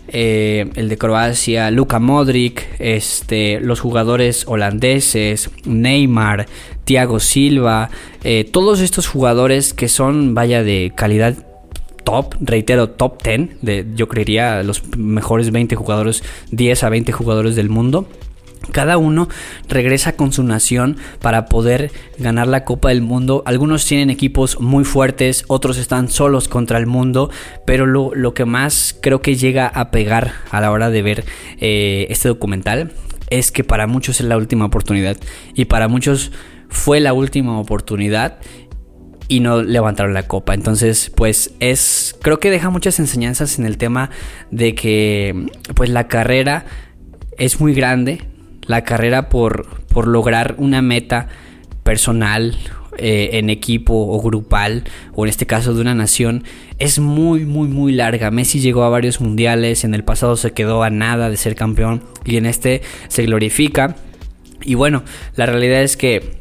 [0.08, 6.46] eh, el de Croacia, Luka Modric, este, los jugadores holandeses, Neymar,
[6.84, 7.90] Thiago Silva,
[8.24, 11.36] eh, todos estos jugadores que son, vaya, de calidad
[12.02, 17.56] top, reitero, top 10, de, yo creería los mejores 20 jugadores, 10 a 20 jugadores
[17.56, 18.08] del mundo.
[18.72, 19.28] Cada uno
[19.68, 23.42] regresa con su nación para poder ganar la Copa del Mundo.
[23.46, 27.30] Algunos tienen equipos muy fuertes, otros están solos contra el mundo,
[27.66, 31.24] pero lo, lo que más creo que llega a pegar a la hora de ver
[31.58, 32.92] eh, este documental
[33.30, 35.16] es que para muchos es la última oportunidad
[35.54, 36.32] y para muchos
[36.68, 38.38] fue la última oportunidad
[39.28, 40.54] y no levantaron la copa.
[40.54, 44.10] Entonces, pues es creo que deja muchas enseñanzas en el tema
[44.50, 46.64] de que pues la carrera
[47.36, 48.22] es muy grande,
[48.68, 51.26] la carrera por, por lograr una meta
[51.82, 52.56] personal,
[53.00, 54.82] eh, en equipo o grupal,
[55.14, 56.42] o en este caso de una nación,
[56.80, 58.32] es muy, muy, muy larga.
[58.32, 62.02] Messi llegó a varios mundiales, en el pasado se quedó a nada de ser campeón
[62.24, 63.94] y en este se glorifica.
[64.62, 65.04] Y bueno,
[65.36, 66.40] la realidad es que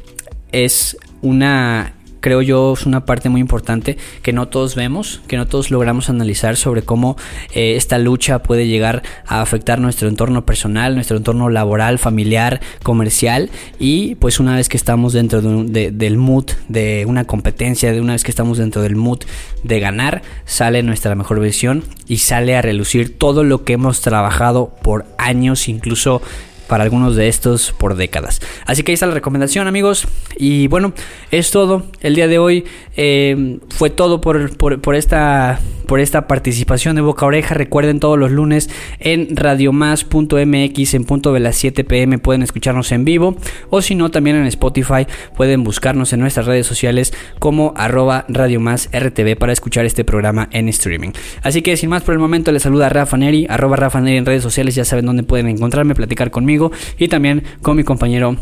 [0.50, 5.46] es una creo yo es una parte muy importante que no todos vemos, que no
[5.46, 7.16] todos logramos analizar sobre cómo
[7.54, 13.50] eh, esta lucha puede llegar a afectar nuestro entorno personal, nuestro entorno laboral, familiar, comercial.
[13.78, 17.92] Y pues una vez que estamos dentro de un- de- del mood de una competencia,
[17.92, 19.20] de una vez que estamos dentro del mood
[19.62, 24.74] de ganar, sale nuestra mejor versión y sale a relucir todo lo que hemos trabajado
[24.82, 26.22] por años, incluso
[26.68, 28.40] para algunos de estos por décadas.
[28.66, 30.06] Así que ahí está la recomendación amigos.
[30.36, 30.92] Y bueno,
[31.30, 31.86] es todo.
[32.00, 32.64] El día de hoy
[32.96, 37.54] eh, fue todo por, por- por esta, por esta participación de Boca Oreja.
[37.54, 43.04] Recuerden todos los lunes en radiomás.mx en punto de las 7 pm pueden escucharnos en
[43.04, 43.36] vivo.
[43.70, 45.06] O si no, también en Spotify
[45.36, 50.48] pueden buscarnos en nuestras redes sociales como arroba Radio Más RTV para escuchar este programa
[50.52, 51.10] en streaming.
[51.42, 54.26] Así que sin más por el momento les saluda Rafa Neri, arroba Rafa Neri en
[54.26, 58.36] redes sociales, ya saben dónde pueden encontrarme, platicar conmigo y también con mi compañero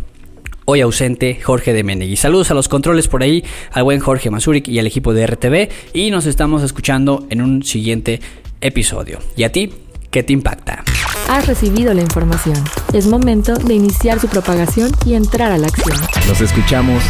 [0.64, 2.16] hoy ausente Jorge de Menegui.
[2.16, 5.68] Saludos a los controles por ahí, al buen Jorge Mazurik y al equipo de RTV
[5.94, 8.20] y nos estamos escuchando en un siguiente
[8.60, 9.18] episodio.
[9.36, 9.72] ¿Y a ti?
[10.10, 10.82] ¿Qué te impacta?
[11.28, 12.56] Has recibido la información.
[12.92, 15.98] Es momento de iniciar su propagación y entrar a la acción.
[16.26, 17.02] Nos escuchamos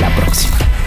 [0.00, 0.79] la próxima.